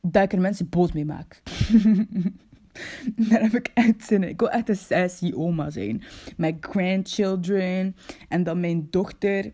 Dat 0.00 0.22
ik 0.22 0.32
er 0.32 0.40
mensen 0.40 0.68
boos 0.68 0.92
mee 0.92 1.04
maak. 1.04 1.42
Daar 3.28 3.40
heb 3.40 3.54
ik 3.54 3.70
echt 3.74 4.04
zin 4.04 4.22
in. 4.22 4.28
Ik 4.28 4.40
wil 4.40 4.50
echt 4.50 4.68
een 4.68 4.76
sassy 4.76 5.32
oma 5.34 5.70
zijn. 5.70 6.02
Met 6.36 6.56
grandchildren. 6.60 7.96
En 8.28 8.42
dan 8.42 8.60
mijn 8.60 8.86
dochter 8.90 9.52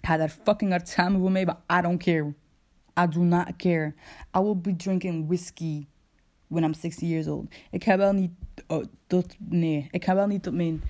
gaat 0.00 0.18
daar 0.18 0.36
fucking 0.42 0.70
hard 0.70 0.88
samen 0.88 1.20
voor 1.20 1.30
mij. 1.30 1.44
But 1.44 1.56
I 1.78 1.80
don't 1.80 2.02
care. 2.02 2.34
I 3.00 3.06
do 3.08 3.20
not 3.20 3.56
care. 3.56 3.94
I 4.36 4.40
will 4.40 4.56
be 4.56 4.76
drinking 4.76 5.26
whiskey 5.26 5.86
when 6.46 6.64
I'm 6.64 6.74
60 6.74 7.08
years 7.08 7.26
old. 7.26 7.54
Ik 7.70 7.84
ga 7.84 7.96
wel 7.96 8.12
niet 8.12 8.30
oh, 8.66 8.84
tot... 9.06 9.36
Nee, 9.38 9.88
ik 9.90 10.04
ga 10.04 10.14
wel 10.14 10.26
niet 10.26 10.42
tot 10.42 10.54
mijn... 10.54 10.82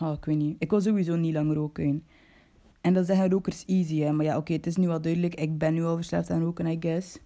Oh, 0.00 0.12
ik 0.12 0.24
weet 0.24 0.36
niet. 0.36 0.56
Ik 0.58 0.70
wil 0.70 0.80
sowieso 0.80 1.16
niet 1.16 1.34
lang 1.34 1.54
roken. 1.54 2.04
En 2.80 2.92
dat 2.94 3.06
zeggen 3.06 3.30
rokers 3.30 3.64
easy, 3.64 4.00
hè. 4.00 4.12
Maar 4.12 4.24
ja, 4.24 4.36
oké, 4.36 4.52
het 4.52 4.66
is 4.66 4.76
nu 4.76 4.86
wel 4.86 5.00
duidelijk. 5.00 5.34
Ik 5.34 5.58
ben 5.58 5.74
nu 5.74 5.84
al 5.84 5.96
verslaafd 5.96 6.30
aan 6.30 6.40
roken, 6.40 6.66
I 6.66 6.76
guess. 6.80 7.18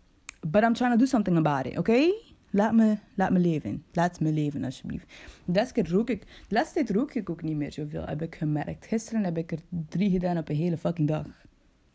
But 0.47 0.63
I'm 0.63 0.73
trying 0.73 0.93
to 0.93 0.99
do 0.99 1.05
something 1.05 1.37
about 1.37 1.67
it, 1.67 1.79
oké? 1.79 1.91
Okay? 1.91 2.13
Laat 2.51 2.75
me, 2.75 2.97
laat 3.15 3.33
me 3.33 3.39
leven. 3.39 3.85
Laat 3.93 4.21
me 4.21 4.33
leven, 4.33 4.65
alsjeblieft. 4.65 5.13
De 5.45 5.71
keer 5.73 5.91
rook 5.91 6.11
ik... 6.11 6.21
De 6.21 6.55
laatste 6.55 6.75
tijd 6.75 6.91
rook 6.91 7.15
ik 7.15 7.31
ook 7.31 7.43
niet 7.43 7.57
meer 7.57 7.73
zoveel, 7.73 8.05
heb 8.05 8.23
ik 8.23 8.35
gemerkt. 8.35 8.87
Gisteren 8.87 9.25
heb 9.25 9.37
ik 9.39 9.53
er 9.53 9.61
drie 9.89 10.11
gedaan 10.11 10.39
op 10.39 10.49
een 10.49 10.57
hele 10.57 10.77
fucking 10.77 11.09
dag. 11.09 11.27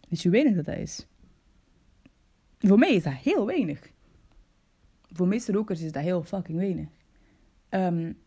Weet 0.09 0.21
je 0.21 0.29
hoe 0.29 0.37
weinig 0.37 0.55
dat, 0.55 0.65
dat 0.65 0.77
is? 0.77 1.07
Voor 2.59 2.79
mij 2.79 2.93
is 2.93 3.03
dat 3.03 3.13
heel 3.13 3.45
weinig. 3.45 3.91
Voor 5.11 5.27
meeste 5.27 5.51
rokers 5.51 5.81
is 5.81 5.91
dat 5.91 6.03
heel 6.03 6.23
fucking 6.23 6.57
weinig. 6.57 6.87
Um, 7.69 8.17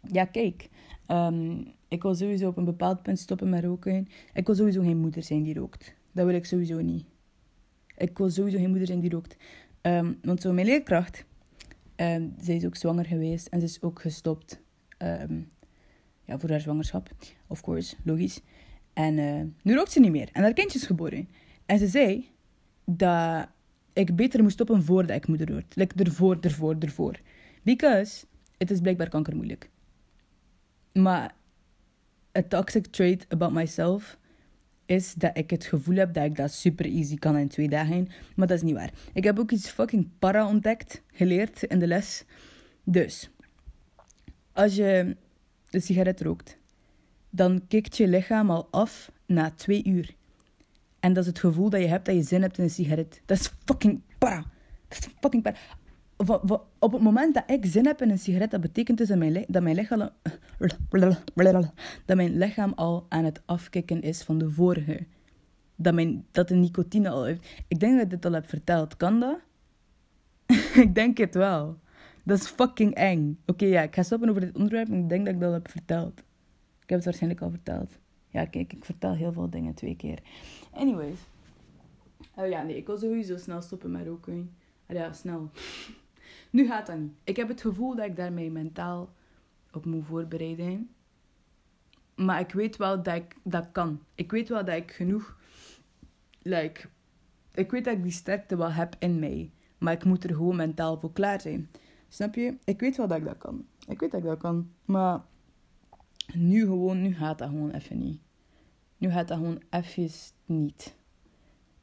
ja, 0.00 0.24
kijk. 0.24 0.68
Um, 1.06 1.72
ik 1.88 2.02
wil 2.02 2.14
sowieso 2.14 2.48
op 2.48 2.56
een 2.56 2.64
bepaald 2.64 3.02
punt 3.02 3.18
stoppen 3.18 3.48
met 3.48 3.64
roken. 3.64 4.08
Ik 4.32 4.46
wil 4.46 4.54
sowieso 4.54 4.82
geen 4.82 4.98
moeder 4.98 5.22
zijn 5.22 5.42
die 5.42 5.54
rookt. 5.54 5.94
Dat 6.12 6.26
wil 6.26 6.34
ik 6.34 6.44
sowieso 6.44 6.80
niet. 6.80 7.04
Ik 7.96 8.18
wil 8.18 8.30
sowieso 8.30 8.58
geen 8.58 8.68
moeder 8.68 8.86
zijn 8.86 9.00
die 9.00 9.10
rookt. 9.10 9.36
Um, 9.82 10.18
want 10.22 10.40
zo 10.40 10.52
mijn 10.52 10.66
leerkracht 10.66 11.24
Um, 12.00 12.34
zij 12.40 12.56
is 12.56 12.64
ook 12.64 12.76
zwanger 12.76 13.04
geweest 13.04 13.46
en 13.46 13.60
ze 13.60 13.66
is 13.66 13.82
ook 13.82 14.00
gestopt 14.00 14.60
um, 14.98 15.50
ja, 16.24 16.38
voor 16.38 16.50
haar 16.50 16.60
zwangerschap. 16.60 17.10
Of 17.46 17.60
course, 17.60 17.96
logisch. 18.04 18.40
En 18.92 19.18
uh, 19.18 19.42
nu 19.62 19.74
rookt 19.74 19.92
ze 19.92 20.00
niet 20.00 20.10
meer. 20.10 20.28
En 20.32 20.42
haar 20.42 20.52
kindje 20.52 20.78
is 20.78 20.86
geboren. 20.86 21.28
En 21.66 21.78
ze 21.78 21.86
zei 21.86 22.30
dat 22.84 23.48
ik 23.92 24.16
beter 24.16 24.42
moest 24.42 24.54
stoppen 24.54 24.82
voordat 24.82 25.16
ik 25.16 25.26
moeder 25.26 25.52
word. 25.52 25.76
Like 25.76 26.04
ervoor, 26.04 26.38
ervoor, 26.40 26.76
ervoor. 26.78 27.20
Because 27.62 28.26
het 28.58 28.70
is 28.70 28.80
blijkbaar 28.80 29.08
kankermoeilijk. 29.08 29.70
Maar 30.92 31.34
a 32.38 32.42
toxic 32.42 32.86
trait 32.86 33.26
about 33.28 33.52
myself 33.52 34.18
is 34.88 35.14
dat 35.14 35.36
ik 35.36 35.50
het 35.50 35.64
gevoel 35.64 35.96
heb 35.96 36.12
dat 36.12 36.24
ik 36.24 36.36
dat 36.36 36.52
super 36.52 36.84
easy 36.84 37.16
kan 37.16 37.36
in 37.36 37.48
twee 37.48 37.68
dagen. 37.68 38.08
Maar 38.36 38.46
dat 38.46 38.56
is 38.56 38.62
niet 38.62 38.74
waar. 38.74 38.90
Ik 39.12 39.24
heb 39.24 39.38
ook 39.38 39.50
iets 39.50 39.70
fucking 39.70 40.08
para 40.18 40.48
ontdekt, 40.48 41.02
geleerd 41.12 41.62
in 41.62 41.78
de 41.78 41.86
les. 41.86 42.24
Dus, 42.84 43.30
als 44.52 44.74
je 44.74 45.16
een 45.70 45.82
sigaret 45.82 46.20
rookt, 46.20 46.58
dan 47.30 47.62
kikt 47.68 47.96
je 47.96 48.08
lichaam 48.08 48.50
al 48.50 48.68
af 48.70 49.10
na 49.26 49.50
twee 49.50 49.84
uur. 49.84 50.14
En 51.00 51.12
dat 51.12 51.22
is 51.22 51.28
het 51.28 51.38
gevoel 51.38 51.70
dat 51.70 51.80
je 51.80 51.86
hebt 51.86 52.06
dat 52.06 52.14
je 52.14 52.22
zin 52.22 52.42
hebt 52.42 52.58
in 52.58 52.64
een 52.64 52.70
sigaret. 52.70 53.20
Dat 53.26 53.38
is 53.38 53.52
fucking 53.64 54.00
para. 54.18 54.44
Dat 54.88 54.98
is 54.98 55.08
fucking 55.20 55.42
para 55.42 55.56
op 56.78 56.92
het 56.92 57.00
moment 57.00 57.34
dat 57.34 57.42
ik 57.46 57.66
zin 57.66 57.86
heb 57.86 58.02
in 58.02 58.10
een 58.10 58.18
sigaret, 58.18 58.50
dat 58.50 58.60
betekent 58.60 58.98
dus 58.98 59.08
dat 59.08 59.18
mijn, 59.18 59.44
dat 59.48 59.62
mijn, 59.62 59.76
lichaam, 59.76 60.10
dat 62.04 62.16
mijn 62.16 62.38
lichaam 62.38 62.72
al 62.74 63.06
aan 63.08 63.24
het 63.24 63.42
afkicken 63.44 64.02
is 64.02 64.22
van 64.22 64.38
de 64.38 64.50
vorige. 64.50 65.06
Dat, 65.76 65.94
mijn, 65.94 66.26
dat 66.30 66.48
de 66.48 66.54
nicotine 66.54 67.08
al 67.08 67.24
heeft. 67.24 67.64
Ik 67.68 67.80
denk 67.80 67.94
dat 67.94 68.02
ik 68.02 68.10
dit 68.10 68.24
al 68.24 68.32
heb 68.32 68.48
verteld. 68.48 68.96
Kan 68.96 69.20
dat? 69.20 69.38
ik 70.84 70.94
denk 70.94 71.18
het 71.18 71.34
wel. 71.34 71.78
Dat 72.24 72.38
is 72.38 72.46
fucking 72.46 72.94
eng. 72.94 73.38
Oké, 73.46 73.64
ja, 73.64 73.82
ik 73.82 73.94
ga 73.94 74.02
stoppen 74.02 74.28
over 74.28 74.40
dit 74.40 74.54
onderwerp, 74.54 74.88
ik 74.88 75.08
denk 75.08 75.24
dat 75.24 75.34
ik 75.34 75.40
dat 75.40 75.48
al 75.48 75.54
heb 75.54 75.70
verteld. 75.70 76.18
Ik 76.82 76.94
heb 76.94 76.98
het 76.98 77.04
waarschijnlijk 77.04 77.42
al 77.42 77.50
verteld. 77.50 77.98
Ja, 78.28 78.44
kijk, 78.44 78.72
ik 78.72 78.84
vertel 78.84 79.14
heel 79.14 79.32
veel 79.32 79.50
dingen 79.50 79.74
twee 79.74 79.96
keer. 79.96 80.18
Anyways. 80.72 81.18
Oh 82.34 82.48
ja, 82.48 82.62
nee, 82.62 82.76
ik 82.76 82.86
wil 82.86 82.98
sowieso 82.98 83.36
snel 83.36 83.62
stoppen 83.62 83.90
met 83.90 84.06
roken. 84.06 84.50
Ja, 84.88 85.12
snel. 85.12 85.50
Nu 86.50 86.66
gaat 86.66 86.86
dat 86.86 86.98
niet. 86.98 87.12
Ik 87.24 87.36
heb 87.36 87.48
het 87.48 87.60
gevoel 87.60 87.96
dat 87.96 88.06
ik 88.06 88.16
daarmee 88.16 88.50
mentaal 88.50 89.12
op 89.72 89.84
moet 89.84 90.06
voorbereiden. 90.06 90.90
Maar 92.14 92.40
ik 92.40 92.52
weet 92.52 92.76
wel 92.76 93.02
dat 93.02 93.14
ik 93.14 93.36
dat 93.42 93.68
kan. 93.72 94.00
Ik 94.14 94.30
weet 94.30 94.48
wel 94.48 94.64
dat 94.64 94.76
ik 94.76 94.90
genoeg... 94.90 95.36
Like, 96.42 96.88
ik 97.54 97.70
weet 97.70 97.84
dat 97.84 97.94
ik 97.94 98.02
die 98.02 98.12
sterkte 98.12 98.56
wel 98.56 98.72
heb 98.72 98.96
in 98.98 99.18
mij. 99.18 99.50
Maar 99.78 99.92
ik 99.92 100.04
moet 100.04 100.24
er 100.24 100.34
gewoon 100.34 100.56
mentaal 100.56 101.00
voor 101.00 101.12
klaar 101.12 101.40
zijn. 101.40 101.68
Snap 102.08 102.34
je? 102.34 102.56
Ik 102.64 102.80
weet 102.80 102.96
wel 102.96 103.08
dat 103.08 103.18
ik 103.18 103.24
dat 103.24 103.38
kan. 103.38 103.66
Ik 103.86 104.00
weet 104.00 104.10
dat 104.10 104.20
ik 104.20 104.26
dat 104.26 104.38
kan. 104.38 104.70
Maar 104.84 105.20
nu 106.34 106.60
gewoon, 106.60 107.02
nu 107.02 107.14
gaat 107.14 107.38
dat 107.38 107.48
gewoon 107.48 107.70
even 107.70 107.98
niet. 107.98 108.20
Nu 108.96 109.10
gaat 109.10 109.28
dat 109.28 109.36
gewoon 109.36 109.62
even 109.70 110.10
niet. 110.44 110.94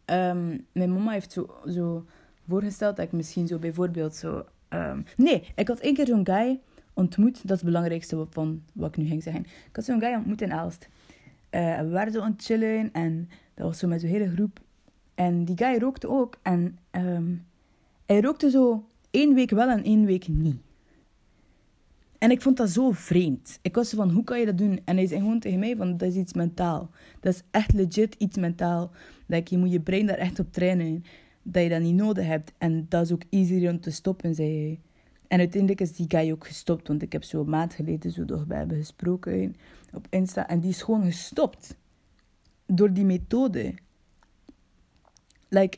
Ehm, 0.06 0.58
mijn 0.71 0.93
mama 0.93 1.12
heeft 1.12 1.32
zo, 1.32 1.60
zo 1.65 2.06
voorgesteld 2.47 2.95
dat 2.95 3.06
ik 3.06 3.12
misschien 3.12 3.47
zo 3.47 3.60
bijvoorbeeld 3.60 4.15
zo... 4.15 4.45
Ehm, 4.76 5.02
nee, 5.18 5.44
ik 5.56 5.68
had 5.68 5.80
één 5.80 5.94
keer 5.94 6.06
zo'n 6.06 6.26
guy 6.26 6.60
ontmoet. 6.94 7.34
Dat 7.34 7.52
is 7.52 7.62
het 7.62 7.66
belangrijkste 7.66 8.26
van 8.30 8.64
wat 8.74 8.90
ik 8.90 8.98
nu 8.98 9.08
ging 9.08 9.24
zeggen. 9.24 9.42
Ik 9.44 9.76
had 9.76 9.86
zo'n 9.86 10.00
guy 10.00 10.14
ontmoet 10.14 10.42
in 10.42 10.54
Aalst. 10.54 10.88
Uh, 11.52 11.80
we 11.80 11.90
waren 11.90 12.14
zo 12.14 12.22
aan 12.22 12.32
het 12.32 12.44
chillen 12.44 12.92
en 12.92 13.30
dat 13.54 13.68
was 13.68 13.80
zo 13.80 13.88
met 13.88 14.02
zo'n 14.02 14.10
hele 14.10 14.32
groep. 14.32 14.60
En 15.16 15.46
die 15.46 15.58
guy 15.58 15.78
rookte 15.78 16.10
ook. 16.10 16.40
En 16.42 16.78
um, 16.92 17.46
hij 18.06 18.22
rookte 18.22 18.50
zo 18.50 18.88
één 19.12 19.34
week 19.34 19.50
wel 19.50 19.70
en 19.70 19.84
één 19.84 20.06
week 20.06 20.28
niet. 20.28 20.58
En 22.18 22.32
ik 22.32 22.42
vond 22.42 22.58
dat 22.58 22.70
zo 22.70 22.92
vreemd. 22.92 23.60
Ik 23.62 23.76
was 23.76 23.90
van, 23.90 24.10
hoe 24.10 24.24
kan 24.24 24.40
je 24.40 24.46
dat 24.46 24.58
doen? 24.58 24.82
En 24.86 24.96
hij 24.96 25.08
zei 25.08 25.20
gewoon 25.20 25.40
tegen 25.40 25.60
mij 25.60 25.76
van, 25.76 25.98
dat 25.98 26.10
is 26.10 26.16
iets 26.16 26.34
mentaal. 26.34 26.90
Dat 27.20 27.34
is 27.34 27.42
echt 27.52 27.74
legit 27.74 28.16
iets 28.18 28.38
mentaal. 28.38 28.92
Dat 29.28 29.50
je 29.50 29.58
moet 29.58 29.72
je 29.72 29.80
brein 29.80 30.06
daar 30.06 30.18
echt 30.18 30.40
op 30.40 30.52
trainen. 30.52 31.04
Dat 31.47 31.63
je 31.63 31.69
dat 31.69 31.81
niet 31.81 31.95
nodig 31.95 32.25
hebt. 32.25 32.53
En 32.58 32.86
dat 32.89 33.05
is 33.05 33.12
ook 33.12 33.23
easy 33.29 33.67
om 33.67 33.79
te 33.79 33.91
stoppen, 33.91 34.36
zei 34.36 34.60
hij. 34.60 34.79
En 35.27 35.39
uiteindelijk 35.39 35.81
is 35.81 35.91
die 35.91 36.05
guy 36.08 36.31
ook 36.31 36.47
gestopt. 36.47 36.88
Want 36.88 37.01
ik 37.01 37.12
heb 37.12 37.23
zo 37.23 37.41
een 37.41 37.49
maand 37.49 37.73
geleden 37.73 38.12
zo 38.12 38.23
nog 38.23 38.45
bij 38.45 38.58
hebben 38.58 38.77
gesproken 38.77 39.55
op 39.93 40.08
Insta. 40.10 40.47
En 40.47 40.60
die 40.60 40.69
is 40.69 40.81
gewoon 40.81 41.03
gestopt. 41.03 41.77
Door 42.65 42.93
die 42.93 43.05
methode. 43.05 43.73
Like, 45.49 45.77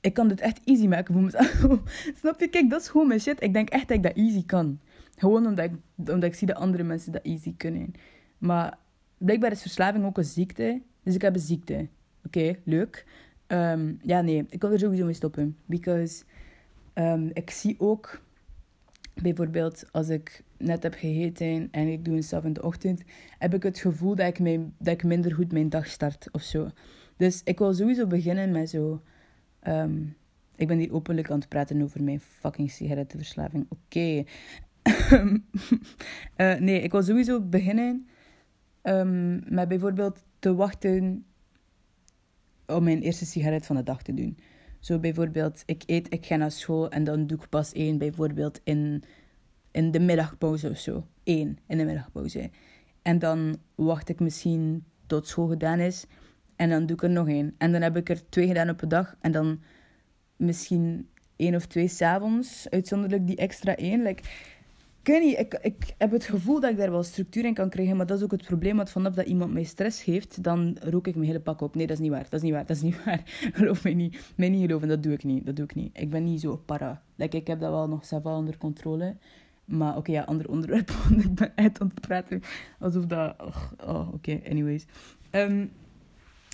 ik 0.00 0.14
kan 0.14 0.28
dit 0.28 0.40
echt 0.40 0.60
easy 0.64 0.86
maken 0.86 1.14
voor 1.14 1.22
mezelf. 1.22 1.80
Snap 2.20 2.40
je? 2.40 2.48
Kijk, 2.48 2.70
dat 2.70 2.80
is 2.80 2.88
gewoon 2.88 3.08
mijn 3.08 3.20
shit. 3.20 3.42
Ik 3.42 3.52
denk 3.52 3.68
echt 3.68 3.88
dat 3.88 3.96
ik 3.96 4.02
dat 4.02 4.16
easy 4.16 4.46
kan. 4.46 4.80
Gewoon 5.16 5.46
omdat 5.46 5.64
ik, 5.64 5.72
omdat 5.96 6.24
ik 6.24 6.34
zie 6.34 6.46
dat 6.46 6.56
andere 6.56 6.82
mensen 6.82 7.12
dat 7.12 7.22
easy 7.22 7.54
kunnen. 7.56 7.92
Maar 8.38 8.78
blijkbaar 9.18 9.50
is 9.50 9.60
verslaving 9.62 10.04
ook 10.04 10.18
een 10.18 10.24
ziekte. 10.24 10.80
Dus 11.02 11.14
ik 11.14 11.22
heb 11.22 11.34
een 11.34 11.40
ziekte. 11.40 11.88
Oké, 12.24 12.56
leuk. 12.64 13.06
Um, 13.48 13.98
ja, 14.02 14.20
nee. 14.20 14.46
Ik 14.48 14.60
wil 14.60 14.72
er 14.72 14.78
sowieso 14.78 15.04
mee 15.04 15.14
stoppen. 15.14 15.56
Because 15.66 16.24
um, 16.94 17.30
ik 17.32 17.50
zie 17.50 17.74
ook... 17.78 18.26
Bijvoorbeeld 19.22 19.84
als 19.92 20.08
ik 20.08 20.42
net 20.56 20.82
heb 20.82 20.94
gegeten 20.94 21.68
en 21.70 21.86
ik 21.86 22.04
doe 22.04 22.16
een 22.16 22.22
stap 22.22 22.44
in 22.44 22.52
de 22.52 22.62
ochtend, 22.62 23.02
heb 23.38 23.54
ik 23.54 23.62
het 23.62 23.78
gevoel 23.78 24.14
dat 24.14 24.26
ik, 24.26 24.38
mijn, 24.38 24.74
dat 24.78 24.94
ik 24.94 25.04
minder 25.04 25.34
goed 25.34 25.52
mijn 25.52 25.68
dag 25.68 25.86
start 25.86 26.28
of 26.32 26.42
zo. 26.42 26.70
Dus 27.16 27.40
ik 27.44 27.58
wil 27.58 27.74
sowieso 27.74 28.06
beginnen 28.06 28.50
met 28.50 28.70
zo 28.70 29.02
Um, 29.66 30.16
ik 30.56 30.66
ben 30.66 30.78
hier 30.78 30.92
openlijk 30.92 31.30
aan 31.30 31.38
het 31.38 31.48
praten 31.48 31.82
over 31.82 32.02
mijn 32.02 32.20
fucking 32.20 32.70
sigarettenverslaving. 32.70 33.66
Oké. 33.68 34.24
Eh, 36.36 36.58
nee, 36.58 36.80
ik 36.80 36.92
wil 36.92 37.02
sowieso 37.02 37.40
beginnen 37.40 38.08
met 39.48 39.68
bijvoorbeeld 39.68 40.24
te 40.38 40.54
wachten 40.54 41.24
om 42.68 42.84
mijn 42.84 43.02
eerste 43.02 43.26
sigaret 43.26 43.66
van 43.66 43.76
de 43.76 43.82
dag 43.82 44.02
te 44.02 44.14
doen. 44.14 44.38
Zo 44.80 44.98
bijvoorbeeld, 44.98 45.62
ik 45.66 45.82
eet, 45.86 46.12
ik 46.12 46.26
ga 46.26 46.36
naar 46.36 46.50
school 46.50 46.90
en 46.90 47.04
dan 47.04 47.26
doe 47.26 47.38
ik 47.38 47.48
pas 47.48 47.72
één, 47.72 47.98
bijvoorbeeld 47.98 48.60
in, 48.64 49.02
in 49.70 49.90
de 49.90 50.00
middagpauze 50.00 50.70
of 50.70 50.78
zo. 50.78 51.06
Eén 51.24 51.58
in 51.66 51.78
de 51.78 51.84
middagpauze. 51.84 52.50
En 53.02 53.18
dan 53.18 53.56
wacht 53.74 54.08
ik 54.08 54.20
misschien 54.20 54.84
tot 55.06 55.26
school 55.26 55.46
gedaan 55.46 55.78
is. 55.78 56.06
En 56.56 56.70
dan 56.70 56.86
doe 56.86 56.96
ik 56.96 57.02
er 57.02 57.10
nog 57.10 57.28
één. 57.28 57.54
En 57.58 57.72
dan 57.72 57.82
heb 57.82 57.96
ik 57.96 58.08
er 58.08 58.28
twee 58.28 58.46
gedaan 58.46 58.70
op 58.70 58.82
een 58.82 58.88
dag. 58.88 59.16
En 59.20 59.32
dan 59.32 59.60
misschien 60.36 61.08
één 61.36 61.54
of 61.54 61.66
twee 61.66 61.88
s'avonds. 61.88 62.70
Uitzonderlijk 62.70 63.26
die 63.26 63.36
extra 63.36 63.76
één. 63.76 64.02
Like, 64.02 64.22
niet, 65.02 65.38
ik, 65.38 65.58
ik 65.62 65.94
heb 65.98 66.10
het 66.10 66.24
gevoel 66.24 66.60
dat 66.60 66.70
ik 66.70 66.76
daar 66.76 66.90
wel 66.90 67.02
structuur 67.02 67.44
in 67.44 67.54
kan 67.54 67.68
krijgen. 67.68 67.96
Maar 67.96 68.06
dat 68.06 68.18
is 68.18 68.24
ook 68.24 68.30
het 68.30 68.44
probleem. 68.44 68.76
Want 68.76 68.90
vanaf 68.90 69.14
dat 69.14 69.26
iemand 69.26 69.52
mij 69.52 69.62
stress 69.62 70.02
geeft, 70.02 70.42
dan 70.42 70.76
rook 70.80 71.06
ik 71.06 71.14
mijn 71.14 71.26
hele 71.26 71.40
pak 71.40 71.60
op. 71.60 71.74
Nee, 71.74 71.86
dat 71.86 71.96
is 71.96 72.02
niet 72.02 72.12
waar. 72.12 72.22
Dat 72.22 72.32
is 72.32 72.42
niet 72.42 72.52
waar. 72.52 72.66
Dat 72.66 72.76
is 72.76 72.82
niet 72.82 72.96
waar. 73.04 73.22
Geloof 73.52 73.82
mij 73.82 73.94
niet. 73.94 74.32
Mij 74.36 74.48
niet 74.48 74.60
geloven. 74.60 74.88
Dat 74.88 75.02
doe 75.02 75.12
ik 75.12 75.24
niet. 75.24 75.46
Dat 75.46 75.56
doe 75.56 75.64
ik 75.64 75.74
niet. 75.74 75.98
Ik 75.98 76.10
ben 76.10 76.24
niet 76.24 76.40
zo 76.40 76.56
para. 76.56 77.02
Like, 77.14 77.36
ik 77.36 77.46
heb 77.46 77.60
dat 77.60 77.70
wel 77.70 77.88
nog 77.88 78.04
zelf 78.04 78.24
onder 78.24 78.58
controle. 78.58 79.16
Maar 79.64 79.96
oké, 79.96 80.12
ja, 80.12 80.22
ander 80.22 80.48
onderwerp. 80.48 80.90
Want 81.08 81.24
ik 81.24 81.34
ben 81.34 81.52
uit 81.54 81.80
aan 81.80 81.88
het 81.94 82.00
praten. 82.00 82.42
Alsof 82.78 83.06
dat... 83.06 83.34
Oh, 83.84 84.08
oké. 84.12 84.40
Anyways. 84.50 84.86
Um, 85.30 85.70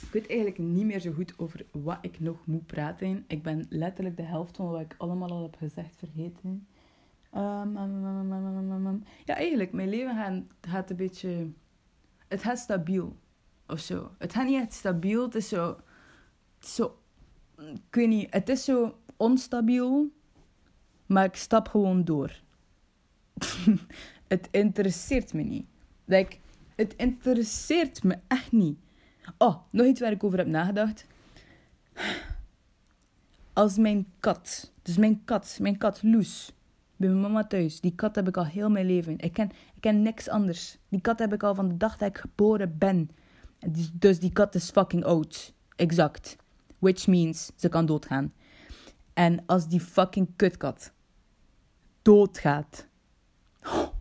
ik 0.04 0.12
weet 0.12 0.28
eigenlijk 0.28 0.58
niet 0.58 0.84
meer 0.84 1.00
zo 1.00 1.12
goed 1.12 1.34
over 1.36 1.64
wat 1.70 1.98
ik 2.00 2.20
nog 2.20 2.46
moet 2.46 2.66
praten. 2.66 3.24
Ik 3.26 3.42
ben 3.42 3.66
letterlijk 3.68 4.16
de 4.16 4.22
helft 4.22 4.56
van 4.56 4.70
wat 4.70 4.80
ik 4.80 4.94
allemaal 4.98 5.30
al 5.30 5.42
heb 5.42 5.56
gezegd 5.56 5.96
vergeten. 5.96 6.66
Ja, 9.24 9.34
eigenlijk, 9.36 9.72
mijn 9.72 9.88
leven 9.88 10.16
gaat, 10.16 10.42
gaat 10.60 10.90
een 10.90 10.96
beetje... 10.96 11.50
Het 12.28 12.42
gaat 12.42 12.58
stabiel. 12.58 13.16
Of 13.66 13.80
zo. 13.80 14.14
Het 14.18 14.32
gaat 14.32 14.46
niet 14.46 14.60
echt 14.60 14.72
stabiel. 14.72 15.22
Het 15.22 15.34
is 15.34 15.48
zo... 15.48 15.66
Het 16.58 16.64
is 16.64 16.74
zo... 16.74 16.98
Ik 17.56 17.94
weet 17.94 18.08
niet. 18.08 18.34
Het 18.34 18.48
is 18.48 18.64
zo 18.64 18.98
onstabiel. 19.16 20.12
Maar 21.06 21.24
ik 21.24 21.36
stap 21.36 21.68
gewoon 21.68 22.04
door. 22.04 22.40
het 24.28 24.48
interesseert 24.50 25.32
me 25.32 25.42
niet. 25.42 25.66
Like, 26.04 26.36
het 26.76 26.94
interesseert 26.96 28.02
me 28.02 28.18
echt 28.28 28.52
niet. 28.52 28.78
Oh, 29.38 29.56
nog 29.70 29.86
iets 29.86 30.00
waar 30.00 30.12
ik 30.12 30.24
over 30.24 30.38
heb 30.38 30.46
nagedacht. 30.46 31.06
Als 33.52 33.76
mijn 33.76 34.06
kat, 34.20 34.72
dus 34.82 34.96
mijn 34.96 35.24
kat, 35.24 35.58
mijn 35.60 35.78
kat 35.78 36.02
Loes, 36.02 36.52
bij 36.96 37.08
mijn 37.08 37.20
mama 37.20 37.46
thuis. 37.46 37.80
Die 37.80 37.94
kat 37.94 38.14
heb 38.14 38.28
ik 38.28 38.36
al 38.36 38.46
heel 38.46 38.70
mijn 38.70 38.86
leven. 38.86 39.18
Ik 39.18 39.32
ken, 39.32 39.50
ik 39.50 39.80
ken 39.80 40.02
niks 40.02 40.28
anders. 40.28 40.78
Die 40.88 41.00
kat 41.00 41.18
heb 41.18 41.32
ik 41.32 41.42
al 41.42 41.54
van 41.54 41.68
de 41.68 41.76
dag 41.76 41.96
dat 41.96 42.08
ik 42.08 42.18
geboren 42.18 42.78
ben. 42.78 43.10
Dus 43.92 44.18
die 44.18 44.32
kat 44.32 44.54
is 44.54 44.70
fucking 44.70 45.04
oud. 45.04 45.54
Exact. 45.76 46.36
Which 46.78 47.06
means 47.06 47.50
ze 47.56 47.68
kan 47.68 47.86
doodgaan. 47.86 48.32
En 49.12 49.42
als 49.46 49.68
die 49.68 49.80
fucking 49.80 50.28
kutkat 50.36 50.92
doodgaat. 52.04 52.86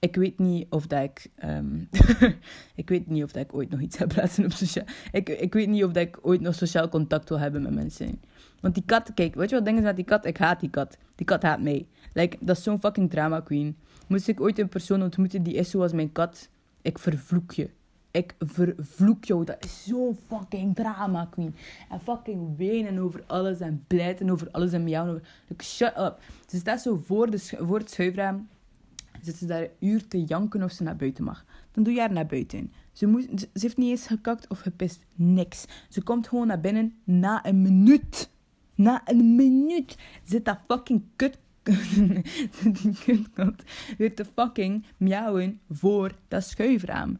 Ik 0.00 0.16
weet 0.16 0.38
niet 0.38 0.66
of 0.70 0.86
dat 0.86 1.02
ik. 1.02 1.26
Um, 1.44 1.88
ik 2.74 2.88
weet 2.88 3.06
niet 3.06 3.22
of 3.24 3.32
dat 3.32 3.42
ik 3.42 3.54
ooit 3.54 3.70
nog 3.70 3.80
iets 3.80 3.98
heb 3.98 4.16
laten 4.16 4.44
op 4.44 4.52
sociaal. 4.52 4.84
Ik, 5.12 5.28
ik 5.28 5.52
weet 5.52 5.68
niet 5.68 5.84
of 5.84 5.92
dat 5.92 6.02
ik 6.02 6.18
ooit 6.22 6.40
nog 6.40 6.54
sociaal 6.54 6.88
contact 6.88 7.28
wil 7.28 7.38
hebben 7.38 7.62
met 7.62 7.74
mensen. 7.74 8.20
Want 8.60 8.74
die 8.74 8.82
kat, 8.86 9.14
kijk, 9.14 9.34
weet 9.34 9.50
je 9.50 9.56
wat 9.56 9.64
dingen 9.64 9.82
met 9.82 9.96
die 9.96 10.04
kat? 10.04 10.24
Ik 10.24 10.36
haat 10.36 10.60
die 10.60 10.70
kat. 10.70 10.96
Die 11.14 11.26
kat 11.26 11.42
haat 11.42 11.60
mij. 11.60 11.86
Like, 12.12 12.36
dat 12.40 12.56
is 12.56 12.62
zo'n 12.62 12.80
fucking 12.80 13.10
drama 13.10 13.40
queen. 13.40 13.76
Moest 14.06 14.28
ik 14.28 14.40
ooit 14.40 14.58
een 14.58 14.68
persoon 14.68 15.02
ontmoeten 15.02 15.42
die 15.42 15.54
is 15.54 15.70
zoals 15.70 15.92
mijn 15.92 16.12
kat, 16.12 16.48
ik 16.82 16.98
vervloek 16.98 17.52
je. 17.52 17.70
Ik 18.10 18.34
vervloek 18.38 19.24
jou. 19.24 19.44
Dat 19.44 19.64
is 19.64 19.84
zo'n 19.84 20.18
fucking 20.26 20.74
drama 20.74 21.28
queen. 21.30 21.54
En 21.90 22.00
fucking 22.00 22.56
wenen 22.56 22.98
over 22.98 23.22
alles 23.26 23.60
en 23.60 23.84
blijten 23.86 24.30
over 24.30 24.48
alles 24.50 24.72
en 24.72 24.84
miauwen 24.84 25.14
over. 25.14 25.28
Like, 25.48 25.64
shut 25.64 25.96
up. 25.98 26.18
Ze 26.46 26.56
staat 26.56 26.80
zo 26.80 27.00
voor, 27.04 27.30
de, 27.30 27.38
voor 27.38 27.78
het 27.78 27.90
schuifraam 27.90 28.48
zit 29.22 29.36
ze 29.36 29.46
daar 29.46 29.62
een 29.62 29.88
uur 29.88 30.08
te 30.08 30.24
janken 30.24 30.62
of 30.62 30.70
ze 30.70 30.82
naar 30.82 30.96
buiten 30.96 31.24
mag. 31.24 31.44
Dan 31.72 31.82
doe 31.84 31.92
je 31.92 32.00
haar 32.00 32.12
naar 32.12 32.26
buiten. 32.26 32.72
Ze, 32.92 33.28
ze 33.36 33.48
heeft 33.60 33.76
niet 33.76 33.90
eens 33.90 34.06
gekakt 34.06 34.48
of 34.48 34.58
gepist. 34.58 35.04
Niks. 35.14 35.64
Ze 35.88 36.02
komt 36.02 36.28
gewoon 36.28 36.46
naar 36.46 36.60
binnen 36.60 36.94
na 37.04 37.46
een 37.46 37.62
minuut. 37.62 38.30
Na 38.74 39.02
een 39.04 39.36
minuut 39.36 39.98
zit 40.22 40.44
dat 40.44 40.58
fucking 40.66 41.02
kut 41.16 41.38
die 42.82 42.98
kutkat 43.04 43.62
weer 43.98 44.14
te 44.14 44.24
fucking 44.24 44.84
miauwen 44.96 45.60
voor 45.70 46.12
dat 46.28 46.44
schuifraam. 46.44 47.18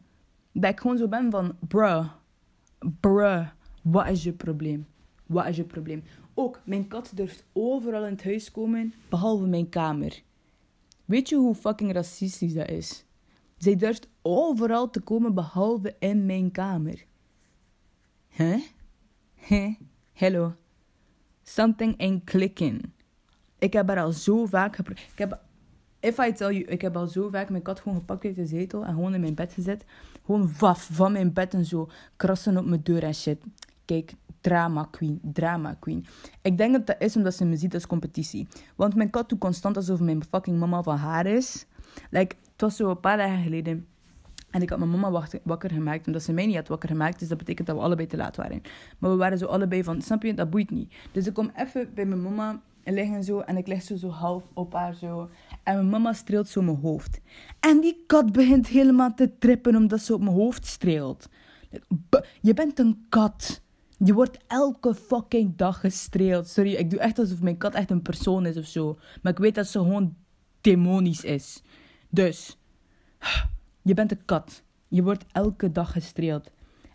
Dat 0.53 0.71
ik 0.71 0.81
gewoon 0.81 0.97
zo 0.97 1.09
ben 1.09 1.31
van, 1.31 1.57
bruh, 1.69 2.09
bruh, 3.01 3.49
wat 3.83 4.09
is 4.09 4.23
je 4.23 4.33
probleem? 4.33 4.87
Wat 5.27 5.47
is 5.47 5.57
je 5.57 5.65
probleem? 5.65 6.03
Ook, 6.35 6.61
mijn 6.65 6.89
kat 6.89 7.13
durft 7.15 7.45
overal 7.53 8.05
in 8.05 8.13
het 8.13 8.25
huis 8.25 8.51
komen, 8.51 8.95
behalve 9.09 9.47
mijn 9.47 9.69
kamer. 9.69 10.23
Weet 11.09 11.29
je 11.29 11.37
hoe 11.37 11.55
fucking 11.55 11.93
racistisch 11.93 12.55
dat 12.55 12.69
is? 12.69 13.05
Zij 13.57 13.77
durft 13.77 14.09
overal 14.23 14.91
te 14.91 15.01
komen 15.01 15.35
behalve 15.35 15.97
in 15.99 16.27
mijn 16.27 16.51
kamer. 16.51 17.05
Huh? 18.29 18.63
Huh? 19.35 19.75
Hello. 20.13 20.55
Something 21.43 22.01
ain't 22.01 22.25
clicking. 22.25 22.91
Ik 23.59 23.73
heb 23.73 23.89
haar 23.89 24.01
al 24.01 24.13
zo 24.13 24.47
vaak 24.47 24.77
geprobeerd. 24.77 25.11
Ik 25.13 25.19
heb, 25.19 25.41
if 26.01 26.19
I 26.19 26.33
tell 26.33 26.53
you, 26.53 26.65
ik 26.65 26.81
heb 26.81 26.97
al 26.97 27.07
zo 27.07 27.29
vaak 27.29 27.51
mijn 27.51 27.63
kat 27.63 27.81
gewoon 27.81 27.99
gepakt 27.99 28.25
uit 28.25 28.37
de 28.37 28.47
zetel 28.47 28.85
en 28.85 28.95
gewoon 28.95 29.15
in 29.15 29.21
mijn 29.21 29.35
bed 29.35 29.53
gezet. 29.53 29.85
Gewoon 30.25 30.51
waf 30.59 30.89
van 30.93 31.13
mijn 31.13 31.33
bed 31.33 31.55
en 31.55 31.65
zo 31.65 31.89
krassen 32.17 32.57
op 32.57 32.65
mijn 32.65 32.83
deur 32.83 33.03
en 33.03 33.15
shit. 33.15 33.43
Kijk, 33.85 34.13
drama 34.41 34.89
queen, 34.91 35.21
drama 35.23 35.77
queen. 35.81 36.07
Ik 36.43 36.59
denk 36.59 36.73
dat 36.73 36.87
dat 36.87 36.97
is 36.99 37.17
omdat 37.17 37.35
ze 37.35 37.45
me 37.45 37.57
ziet 37.57 37.75
als 37.75 37.87
competitie. 37.87 38.49
Want 38.77 38.95
mijn 38.95 39.11
kat 39.11 39.29
doet 39.29 39.39
constant 39.39 39.77
alsof 39.77 40.01
mijn 40.01 40.25
fucking 40.25 40.59
mama 40.59 40.83
van 40.83 40.97
haar 40.97 41.27
is. 41.27 41.67
Like, 42.11 42.37
het 42.53 42.61
was 42.61 42.77
zo 42.77 42.91
een 42.91 43.01
paar 43.01 43.17
dagen 43.17 43.43
geleden. 43.43 43.87
En 44.51 44.63
ik 44.63 44.71
had 44.71 44.79
mijn 44.79 44.91
mama 44.91 45.29
wakker 45.45 45.71
gemaakt, 45.71 46.07
omdat 46.07 46.23
ze 46.23 46.33
mij 46.33 46.47
niet 46.47 46.57
had 46.57 46.69
wakker 46.69 46.89
gemaakt. 46.89 47.19
Dus 47.19 47.29
dat 47.29 47.39
betekent 47.39 47.67
dat 47.67 47.77
we 47.77 47.83
allebei 47.83 48.09
te 48.09 48.17
laat 48.17 48.37
waren. 48.37 48.63
Maar 48.99 49.11
we 49.11 49.17
waren 49.17 49.39
zo 49.39 49.47
allebei 49.47 49.85
van, 49.85 50.03
snap 50.03 50.23
je, 50.23 50.35
dat 50.35 50.51
boeit 50.51 50.71
niet. 50.71 50.95
Dus 51.13 51.27
ik 51.27 51.35
kom 51.35 51.51
even 51.55 51.91
bij 51.95 52.05
mijn 52.05 52.23
mama 52.23 52.61
en 52.83 52.95
liggen 52.95 53.25
zo. 53.25 53.41
En 53.41 53.57
ik 53.57 53.67
leg 53.67 53.83
zo, 53.83 53.97
zo 53.97 54.09
half 54.09 54.43
op 54.55 54.73
haar 54.73 54.95
zo. 54.95 55.31
En 55.63 55.75
mijn 55.75 55.89
mama 55.89 56.13
streelt 56.13 56.49
zo 56.49 56.63
mijn 56.63 56.77
hoofd. 56.77 57.21
En 57.61 57.81
die 57.81 58.05
kat 58.07 58.33
begint 58.33 58.67
helemaal 58.67 59.15
te 59.15 59.39
trippen 59.39 59.77
omdat 59.77 60.01
ze 60.01 60.15
op 60.15 60.21
mijn 60.21 60.37
hoofd 60.37 60.67
streelt. 60.67 61.29
Je 62.41 62.55
bent 62.55 62.79
een 62.79 63.07
kat. 63.09 63.63
Je 64.05 64.13
wordt 64.13 64.39
elke 64.47 64.95
fucking 64.95 65.57
dag 65.57 65.81
gestreeld. 65.81 66.49
Sorry, 66.49 66.73
ik 66.73 66.91
doe 66.91 67.01
echt 67.01 67.19
alsof 67.19 67.43
mijn 67.43 67.57
kat 67.57 67.75
echt 67.75 67.91
een 67.91 68.03
persoon 68.03 68.47
is 68.47 68.57
of 68.57 68.67
zo. 68.67 68.99
Maar 69.23 69.33
ik 69.33 69.39
weet 69.39 69.55
dat 69.55 69.67
ze 69.67 69.79
gewoon 69.79 70.17
demonisch 70.61 71.25
is. 71.25 71.63
Dus, 72.09 72.59
je 73.83 73.95
bent 73.95 74.11
een 74.11 74.25
kat. 74.25 74.63
Je 74.89 75.03
wordt 75.03 75.25
elke 75.33 75.73
dag 75.73 75.93
gestreeld. 75.93 76.51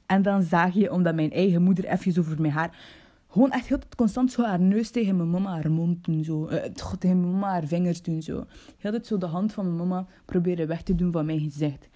En 0.06 0.22
dan 0.22 0.44
zag 0.44 0.74
je, 0.74 0.92
omdat 0.92 1.16
mijn 1.16 1.32
eigen 1.32 1.62
moeder 1.62 1.86
even 1.86 2.20
over 2.20 2.42
mijn 2.42 2.54
haar... 2.54 3.02
Gewoon 3.28 3.52
echt 3.52 3.68
heel 3.68 3.80
constant 3.96 4.32
zo 4.32 4.44
haar 4.44 4.60
neus 4.60 4.90
tegen 4.90 5.18
mijn 5.18 5.30
mama 5.30 5.50
haar 5.50 5.72
mond 5.72 6.06
doen. 6.06 6.24
Zo. 6.24 6.50
Uh, 6.50 6.64
tegen 7.00 7.20
mijn 7.20 7.32
mama 7.32 7.50
haar 7.50 7.68
vingers 7.68 8.02
doen. 8.02 8.22
Zo. 8.22 8.46
Heel 8.78 8.94
het 8.94 9.08
zo 9.08 9.18
de 9.18 9.26
hand 9.26 9.54
van 9.54 9.66
mijn 9.66 9.78
mama 9.78 10.08
proberen 10.26 10.68
weg 10.68 10.82
te 10.82 10.96
doen 10.96 11.12
van 11.12 11.26
mijn 11.26 11.40
gezicht. 11.40 11.90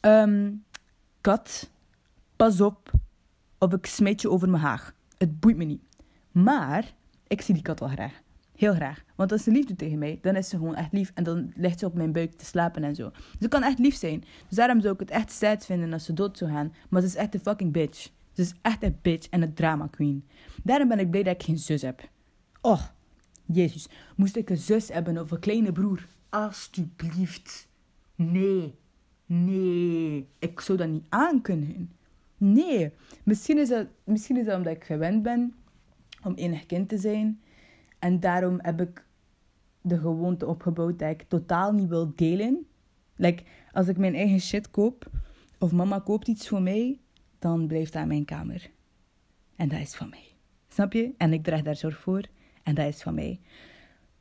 Um, 0.00 0.64
kat, 1.20 1.70
pas 2.36 2.60
op 2.60 2.90
of 3.58 3.72
ik 3.72 3.86
smijt 3.86 4.22
je 4.22 4.30
over 4.30 4.48
mijn 4.48 4.62
haag. 4.62 4.94
Het 5.16 5.40
boeit 5.40 5.56
me 5.56 5.64
niet. 5.64 5.82
Maar 6.32 6.94
ik 7.26 7.40
zie 7.40 7.54
die 7.54 7.62
kat 7.62 7.80
wel 7.80 7.88
graag. 7.88 8.20
Heel 8.56 8.74
graag. 8.74 9.04
Want 9.14 9.32
als 9.32 9.42
ze 9.42 9.50
lief 9.50 9.64
doet 9.64 9.78
tegen 9.78 9.98
mij, 9.98 10.18
dan 10.22 10.36
is 10.36 10.48
ze 10.48 10.56
gewoon 10.56 10.74
echt 10.74 10.92
lief. 10.92 11.10
En 11.14 11.24
dan 11.24 11.52
ligt 11.54 11.78
ze 11.78 11.86
op 11.86 11.94
mijn 11.94 12.12
buik 12.12 12.32
te 12.32 12.44
slapen 12.44 12.84
en 12.84 12.94
zo. 12.94 13.10
Ze 13.40 13.48
kan 13.48 13.62
echt 13.62 13.78
lief 13.78 13.94
zijn. 13.94 14.24
Dus 14.48 14.56
daarom 14.56 14.80
zou 14.80 14.94
ik 14.94 15.00
het 15.00 15.10
echt 15.10 15.32
sad 15.32 15.64
vinden 15.66 15.92
als 15.92 16.04
ze 16.04 16.12
dood 16.12 16.38
zou 16.38 16.50
gaan. 16.50 16.74
Maar 16.88 17.00
ze 17.00 17.06
is 17.06 17.14
echt 17.14 17.34
een 17.34 17.40
fucking 17.40 17.72
bitch. 17.72 18.10
Ze 18.32 18.42
is 18.42 18.54
echt 18.62 18.82
een 18.82 18.98
bitch 19.02 19.28
en 19.28 19.42
een 19.42 19.54
drama 19.54 19.86
queen. 19.86 20.24
Daarom 20.62 20.88
ben 20.88 20.98
ik 20.98 21.10
blij 21.10 21.22
dat 21.22 21.34
ik 21.34 21.42
geen 21.42 21.58
zus 21.58 21.82
heb. 21.82 22.08
Oh, 22.60 22.82
Jezus. 23.44 23.88
Moest 24.16 24.36
ik 24.36 24.50
een 24.50 24.56
zus 24.56 24.88
hebben 24.88 25.18
of 25.18 25.30
een 25.30 25.38
kleine 25.38 25.72
broer? 25.72 26.06
Alsjeblieft. 26.28 27.68
Nee. 28.14 28.74
Nee. 29.26 30.28
Ik 30.38 30.60
zou 30.60 30.78
dat 30.78 30.88
niet 30.88 31.04
aankunnen. 31.08 31.92
Nee. 32.38 32.92
Misschien 33.24 33.58
is, 33.58 33.68
dat, 33.68 33.86
misschien 34.04 34.36
is 34.36 34.44
dat 34.44 34.56
omdat 34.56 34.74
ik 34.74 34.84
gewend 34.84 35.22
ben 35.22 35.54
om 36.24 36.34
enig 36.34 36.66
kind 36.66 36.88
te 36.88 36.98
zijn. 36.98 37.42
En 37.98 38.20
daarom 38.20 38.58
heb 38.62 38.80
ik 38.80 39.04
de 39.80 39.98
gewoonte 39.98 40.46
opgebouwd 40.46 40.98
dat 40.98 41.10
ik 41.10 41.22
totaal 41.22 41.72
niet 41.72 41.88
wil 41.88 42.12
delen. 42.14 42.66
Like, 43.16 43.42
als 43.72 43.88
ik 43.88 43.96
mijn 43.96 44.14
eigen 44.14 44.40
shit 44.40 44.70
koop, 44.70 45.10
of 45.58 45.72
mama 45.72 45.98
koopt 45.98 46.28
iets 46.28 46.48
voor 46.48 46.62
mij, 46.62 47.00
dan 47.38 47.66
blijft 47.66 47.92
dat 47.92 48.02
in 48.02 48.08
mijn 48.08 48.24
kamer. 48.24 48.70
En 49.56 49.68
dat 49.68 49.80
is 49.80 49.94
van 49.94 50.08
mij. 50.08 50.36
Snap 50.68 50.92
je? 50.92 51.14
En 51.16 51.32
ik 51.32 51.42
draag 51.42 51.62
daar 51.62 51.76
zorg 51.76 51.98
voor. 51.98 52.22
En 52.62 52.74
dat 52.74 52.86
is 52.86 53.02
van 53.02 53.14
mij. 53.14 53.40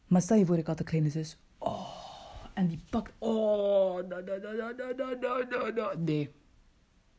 Maar 0.08 0.22
stel 0.22 0.38
je 0.38 0.46
voor, 0.46 0.58
ik 0.58 0.68
had 0.68 0.80
een 0.80 0.86
kleine 0.86 1.10
zus. 1.10 1.38
Oh, 1.58 2.46
en 2.54 2.68
die 2.68 2.80
pakt... 2.90 3.14
Oh, 3.18 4.10
da, 4.10 4.22
da, 4.22 4.38
da, 4.40 5.72
da, 5.72 5.94
Nee. 5.98 6.32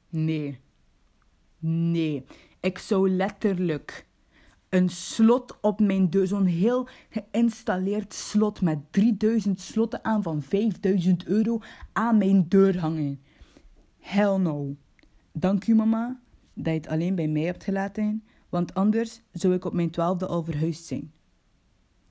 Nee. 0.08 0.60
Nee. 1.58 2.24
Ik 2.60 2.78
zou 2.78 3.10
letterlijk 3.10 4.06
een 4.68 4.88
slot 4.88 5.58
op 5.60 5.80
mijn 5.80 6.10
deur, 6.10 6.26
zo'n 6.26 6.44
heel 6.44 6.88
geïnstalleerd 7.10 8.14
slot 8.14 8.60
met 8.60 8.92
3000 8.92 9.60
slotten 9.60 10.04
aan 10.04 10.22
van 10.22 10.42
5000 10.42 11.26
euro 11.26 11.60
aan 11.92 12.18
mijn 12.18 12.48
deur 12.48 12.80
hangen. 12.80 13.20
Hell 13.98 14.36
no. 14.36 14.76
Dank 15.32 15.66
u 15.66 15.74
mama 15.74 16.20
dat 16.54 16.66
je 16.66 16.70
het 16.80 16.88
alleen 16.88 17.14
bij 17.14 17.28
mij 17.28 17.42
hebt 17.42 17.64
gelaten, 17.64 18.24
want 18.48 18.74
anders 18.74 19.22
zou 19.32 19.54
ik 19.54 19.64
op 19.64 19.72
mijn 19.72 19.90
twaalfde 19.90 20.26
al 20.26 20.44
verhuisd 20.44 20.84
zijn. 20.84 21.12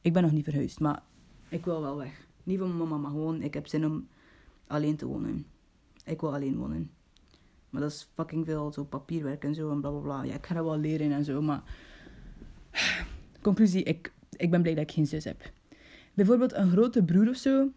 Ik 0.01 0.13
ben 0.13 0.21
nog 0.21 0.31
niet 0.31 0.43
verhuisd, 0.43 0.79
maar 0.79 1.03
ik 1.49 1.65
wil 1.65 1.81
wel 1.81 1.97
weg. 1.97 2.27
Niet 2.43 2.59
van 2.59 2.67
mijn 2.67 2.89
mama, 2.89 2.97
maar 2.97 3.11
gewoon, 3.11 3.41
ik 3.41 3.53
heb 3.53 3.67
zin 3.67 3.85
om 3.85 4.07
alleen 4.67 4.95
te 4.95 5.05
wonen. 5.05 5.45
Ik 6.05 6.21
wil 6.21 6.33
alleen 6.33 6.57
wonen. 6.57 6.91
Maar 7.77 7.85
dat 7.85 7.95
is 7.95 8.07
fucking 8.13 8.45
veel, 8.45 8.71
zo 8.71 8.83
papierwerk 8.83 9.43
en 9.43 9.55
zo 9.55 9.71
en 9.71 9.81
bla 9.81 9.89
bla 9.89 9.99
bla. 9.99 10.23
Ja, 10.23 10.33
ik 10.33 10.45
ga 10.45 10.53
dat 10.53 10.63
wel 10.63 10.79
leren 10.79 11.11
en 11.11 11.23
zo, 11.23 11.41
maar 11.41 11.63
Conclusie, 13.41 13.83
ik, 13.83 14.11
ik 14.31 14.51
ben 14.51 14.61
blij 14.61 14.73
dat 14.73 14.83
ik 14.83 14.91
geen 14.91 15.05
zus 15.05 15.23
heb. 15.23 15.51
Bijvoorbeeld 16.13 16.53
een 16.53 16.69
grote 16.69 17.03
broer 17.03 17.29
of 17.29 17.35
zo. 17.35 17.71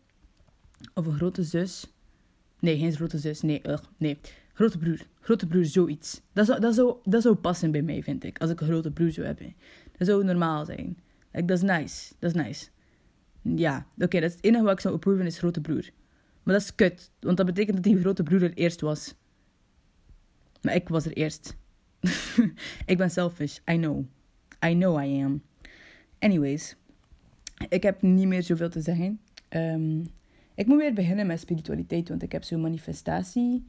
Of 0.95 1.07
een 1.07 1.15
grote 1.15 1.43
zus. 1.43 1.93
Nee, 2.61 2.79
geen 2.79 2.93
grote 2.93 3.19
zus. 3.19 3.41
Nee, 3.41 3.69
ugh, 3.69 3.83
nee. 3.97 4.19
Grote 4.53 4.79
broer. 4.79 5.07
Grote 5.21 5.47
broer, 5.47 5.65
zoiets. 5.65 6.21
Dat 6.33 6.47
zou, 6.47 6.61
dat, 6.61 6.75
zou, 6.75 6.97
dat 7.05 7.23
zou 7.23 7.35
passen 7.35 7.71
bij 7.71 7.83
mij, 7.83 8.03
vind 8.03 8.25
ik. 8.25 8.39
Als 8.39 8.51
ik 8.51 8.61
een 8.61 8.67
grote 8.67 8.91
broer 8.91 9.11
zou 9.11 9.27
hebben. 9.27 9.55
Dat 9.97 10.07
zou 10.07 10.25
normaal 10.25 10.65
zijn. 10.65 10.99
Like, 11.33 11.47
dat 11.47 11.57
is 11.57 11.63
nice. 11.63 12.13
Dat 12.19 12.35
is 12.35 12.43
nice. 12.43 12.69
Ja, 13.43 13.87
oké, 13.99 14.21
dat 14.21 14.31
is 14.31 14.35
het 14.37 14.45
enige 14.45 14.65
wat 14.65 14.73
ik 14.73 14.81
zou 14.81 14.95
approven 14.95 15.27
is 15.27 15.39
grote 15.39 15.61
broer. 15.61 15.91
Maar 16.43 16.55
dat 16.55 16.63
is 16.63 16.75
kut. 16.75 17.11
Want 17.21 17.37
dat 17.37 17.47
betekent 17.47 17.75
dat 17.75 17.85
die 17.85 18.01
grote 18.01 18.23
broer 18.23 18.43
er 18.43 18.55
eerst 18.55 18.81
was. 18.81 19.15
Maar 20.62 20.75
ik 20.75 20.88
was 20.88 21.07
er 21.07 21.12
eerst. 21.12 21.57
ik 22.87 22.96
ben 22.96 23.11
selfish. 23.11 23.59
I 23.70 23.77
know. 23.77 24.05
I 24.66 24.75
know 24.75 25.05
I 25.05 25.23
am. 25.23 25.42
Anyways, 26.18 26.77
ik 27.68 27.83
heb 27.83 28.03
niet 28.03 28.27
meer 28.27 28.42
zoveel 28.42 28.70
te 28.70 28.81
zeggen. 28.81 29.20
Um, 29.49 30.05
ik 30.55 30.66
moet 30.66 30.79
weer 30.79 30.94
beginnen 30.94 31.27
met 31.27 31.40
spiritualiteit, 31.40 32.09
want 32.09 32.23
ik 32.23 32.33
heb 32.33 32.44
zo'n 32.44 32.61
manifestatie 32.61 33.66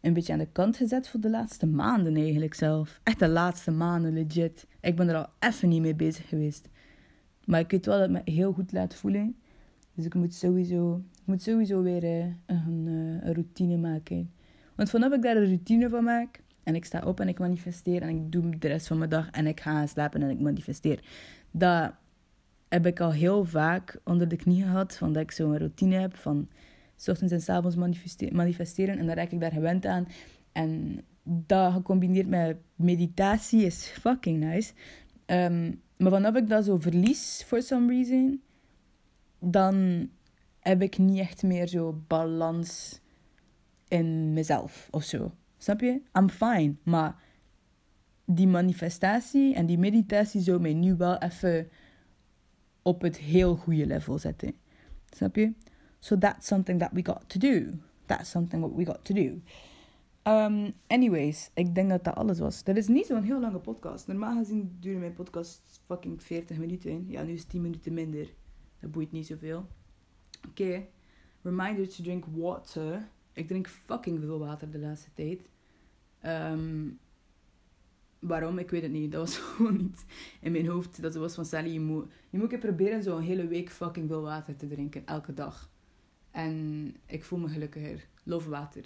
een 0.00 0.12
beetje 0.12 0.32
aan 0.32 0.38
de 0.38 0.52
kant 0.52 0.76
gezet 0.76 1.08
voor 1.08 1.20
de 1.20 1.30
laatste 1.30 1.66
maanden 1.66 2.16
eigenlijk 2.16 2.54
zelf. 2.54 3.00
Echt 3.02 3.18
de 3.18 3.28
laatste 3.28 3.70
maanden, 3.70 4.12
legit. 4.12 4.66
Ik 4.80 4.96
ben 4.96 5.08
er 5.08 5.16
al 5.16 5.28
even 5.38 5.68
niet 5.68 5.80
mee 5.80 5.94
bezig 5.94 6.28
geweest. 6.28 6.68
Maar 7.44 7.60
ik 7.60 7.70
weet 7.70 7.86
wel 7.86 7.98
dat 7.98 8.08
het 8.08 8.24
me 8.24 8.32
heel 8.32 8.52
goed 8.52 8.72
laat 8.72 8.94
voelen. 8.94 9.36
Dus 9.94 10.04
ik 10.04 10.14
moet 10.14 10.34
sowieso, 10.34 11.02
ik 11.12 11.26
moet 11.26 11.42
sowieso 11.42 11.82
weer 11.82 12.04
uh, 12.04 12.26
een, 12.46 12.86
uh, 12.86 13.28
een 13.28 13.34
routine 13.34 13.76
maken. 13.76 14.30
Want 14.80 14.92
vanaf 14.92 15.12
ik 15.12 15.22
daar 15.22 15.36
een 15.36 15.46
routine 15.46 15.88
van 15.88 16.04
maak, 16.04 16.40
en 16.62 16.74
ik 16.74 16.84
sta 16.84 17.02
op 17.04 17.20
en 17.20 17.28
ik 17.28 17.38
manifesteer 17.38 18.02
en 18.02 18.08
ik 18.08 18.32
doe 18.32 18.58
de 18.58 18.68
rest 18.68 18.86
van 18.86 18.98
mijn 18.98 19.10
dag 19.10 19.30
en 19.30 19.46
ik 19.46 19.60
ga 19.60 19.86
slapen 19.86 20.22
en 20.22 20.30
ik 20.30 20.40
manifesteer. 20.40 21.04
Dat 21.50 21.92
heb 22.68 22.86
ik 22.86 23.00
al 23.00 23.12
heel 23.12 23.44
vaak 23.44 24.00
onder 24.04 24.28
de 24.28 24.36
knie 24.36 24.62
gehad, 24.62 24.96
van 24.96 25.12
dat 25.12 25.22
ik 25.22 25.30
zo'n 25.30 25.58
routine 25.58 25.96
heb 25.96 26.16
van 26.16 26.48
s 26.96 27.08
ochtends 27.08 27.32
en 27.32 27.40
s 27.40 27.48
avonds 27.48 27.76
manifesteren 28.30 28.98
en 28.98 29.06
dan 29.06 29.14
raak 29.14 29.30
ik 29.30 29.40
daar 29.40 29.52
gewend 29.52 29.86
aan. 29.86 30.08
En 30.52 31.00
dat 31.22 31.72
gecombineerd 31.72 32.28
met 32.28 32.56
meditatie 32.76 33.64
is 33.64 33.86
fucking 33.86 34.44
nice. 34.44 34.72
Um, 35.26 35.80
maar 35.96 36.10
vanaf 36.10 36.34
ik 36.34 36.48
dat 36.48 36.64
zo 36.64 36.78
verlies, 36.78 37.42
for 37.46 37.62
some 37.62 37.92
reason, 37.92 38.42
dan 39.38 40.08
heb 40.60 40.82
ik 40.82 40.98
niet 40.98 41.18
echt 41.18 41.42
meer 41.42 41.66
zo 41.66 42.02
balans 42.06 42.99
in 43.90 44.32
mezelf 44.32 44.88
of 44.90 45.04
zo. 45.04 45.32
Snap 45.58 45.80
je? 45.80 46.02
I'm 46.18 46.28
fine. 46.28 46.74
Maar 46.82 47.22
die 48.24 48.48
manifestatie 48.48 49.54
en 49.54 49.66
die 49.66 49.78
meditatie 49.78 50.40
zou 50.40 50.60
mij 50.60 50.74
nu 50.74 50.96
wel 50.96 51.18
even 51.18 51.68
op 52.82 53.02
het 53.02 53.16
heel 53.16 53.56
goede 53.56 53.86
level 53.86 54.18
zetten. 54.18 54.54
Snap 55.10 55.36
je? 55.36 55.52
So 55.98 56.18
that's 56.18 56.46
something 56.46 56.78
that 56.78 56.90
we 56.92 57.04
got 57.04 57.28
to 57.28 57.38
do. 57.38 57.78
That's 58.06 58.30
something 58.30 58.62
what 58.62 58.74
we 58.74 58.84
got 58.84 59.04
to 59.04 59.14
do. 59.14 59.40
Um, 60.22 60.72
anyways, 60.86 61.50
ik 61.54 61.74
denk 61.74 61.90
dat 61.90 62.04
dat 62.04 62.14
alles 62.14 62.38
was. 62.38 62.64
Dat 62.64 62.76
is 62.76 62.88
niet 62.88 63.06
zo'n 63.06 63.22
heel 63.22 63.40
lange 63.40 63.58
podcast. 63.58 64.06
Normaal 64.06 64.36
gezien 64.36 64.76
duren 64.80 65.00
mijn 65.00 65.12
podcasts 65.12 65.80
fucking 65.86 66.22
40 66.22 66.58
minuten. 66.58 67.04
Ja, 67.08 67.22
nu 67.22 67.32
is 67.32 67.44
10 67.44 67.60
minuten 67.60 67.94
minder. 67.94 68.34
Dat 68.80 68.90
boeit 68.90 69.12
niet 69.12 69.26
zoveel. 69.26 69.66
Oké. 70.48 70.86
Reminder 71.42 71.88
to 71.88 72.02
drink 72.02 72.24
water. 72.30 73.08
Ik 73.32 73.46
drink 73.46 73.68
fucking 73.68 74.20
veel 74.20 74.38
water 74.38 74.70
de 74.70 74.78
laatste 74.78 75.10
tijd. 75.14 75.48
Um, 76.24 76.98
waarom? 78.18 78.58
Ik 78.58 78.70
weet 78.70 78.82
het 78.82 78.90
niet. 78.90 79.12
Dat 79.12 79.20
was 79.20 79.38
gewoon 79.56 79.76
niet 79.76 80.04
in 80.40 80.52
mijn 80.52 80.66
hoofd. 80.66 81.02
Dat 81.02 81.14
was 81.14 81.34
van 81.34 81.44
Sally, 81.44 81.72
je 81.72 81.80
moet, 81.80 82.06
je 82.30 82.38
moet 82.38 82.58
proberen 82.58 83.02
zo'n 83.02 83.20
hele 83.20 83.46
week 83.46 83.70
fucking 83.70 84.08
veel 84.08 84.22
water 84.22 84.56
te 84.56 84.66
drinken. 84.66 85.06
Elke 85.06 85.34
dag. 85.34 85.70
En 86.30 86.96
ik 87.06 87.24
voel 87.24 87.38
me 87.38 87.48
gelukkiger. 87.48 88.08
Love 88.22 88.48
water. 88.48 88.84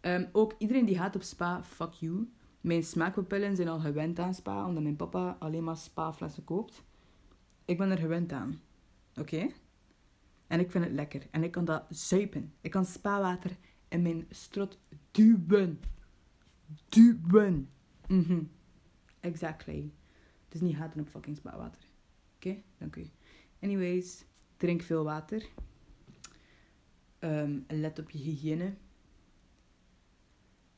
Um, 0.00 0.28
ook 0.32 0.54
iedereen 0.58 0.84
die 0.84 0.96
gaat 0.96 1.14
op 1.14 1.22
spa, 1.22 1.62
fuck 1.62 1.92
you. 1.92 2.28
Mijn 2.60 2.82
smaakpapillen 2.82 3.56
zijn 3.56 3.68
al 3.68 3.78
gewend 3.78 4.18
aan 4.18 4.34
spa, 4.34 4.66
omdat 4.66 4.82
mijn 4.82 4.96
papa 4.96 5.36
alleen 5.38 5.64
maar 5.64 5.76
spa-flessen 5.76 6.44
koopt. 6.44 6.84
Ik 7.64 7.78
ben 7.78 7.90
er 7.90 7.98
gewend 7.98 8.32
aan. 8.32 8.60
Oké? 9.16 9.48
En 10.50 10.60
ik 10.60 10.70
vind 10.70 10.84
het 10.84 10.92
lekker. 10.92 11.26
En 11.30 11.42
ik 11.42 11.50
kan 11.50 11.64
dat 11.64 11.84
zuipen. 11.88 12.52
Ik 12.60 12.70
kan 12.70 12.84
spa-water 12.84 13.56
in 13.88 14.02
mijn 14.02 14.26
strot 14.30 14.78
duwen. 15.10 15.80
Duwen. 16.88 17.70
Mhm. 18.06 18.42
Exactly. 19.20 19.92
Dus 20.48 20.60
niet 20.60 20.76
haten 20.76 21.00
op 21.00 21.08
fucking 21.08 21.36
spaarwater. 21.36 21.80
Oké, 22.36 22.62
dank 22.78 22.96
u. 22.96 23.06
Anyways, 23.60 24.24
drink 24.56 24.82
veel 24.82 25.04
water. 25.04 25.48
Ehm, 27.18 27.58
let 27.68 27.98
op 27.98 28.10
je 28.10 28.18
hygiëne. 28.18 28.74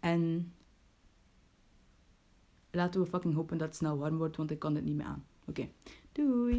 En 0.01 0.53
laten 2.71 3.01
we 3.01 3.07
fucking 3.07 3.35
hopen 3.35 3.59
dat 3.59 3.69
het 3.69 3.77
snel 3.77 3.99
warm 3.99 4.17
wordt, 4.17 4.37
want 4.37 4.51
ik 4.51 4.59
kan 4.59 4.75
het 4.75 4.85
niet 4.85 4.97
meer 4.97 5.07
aan. 5.07 5.27
Oké, 5.45 5.69
doei! 6.13 6.51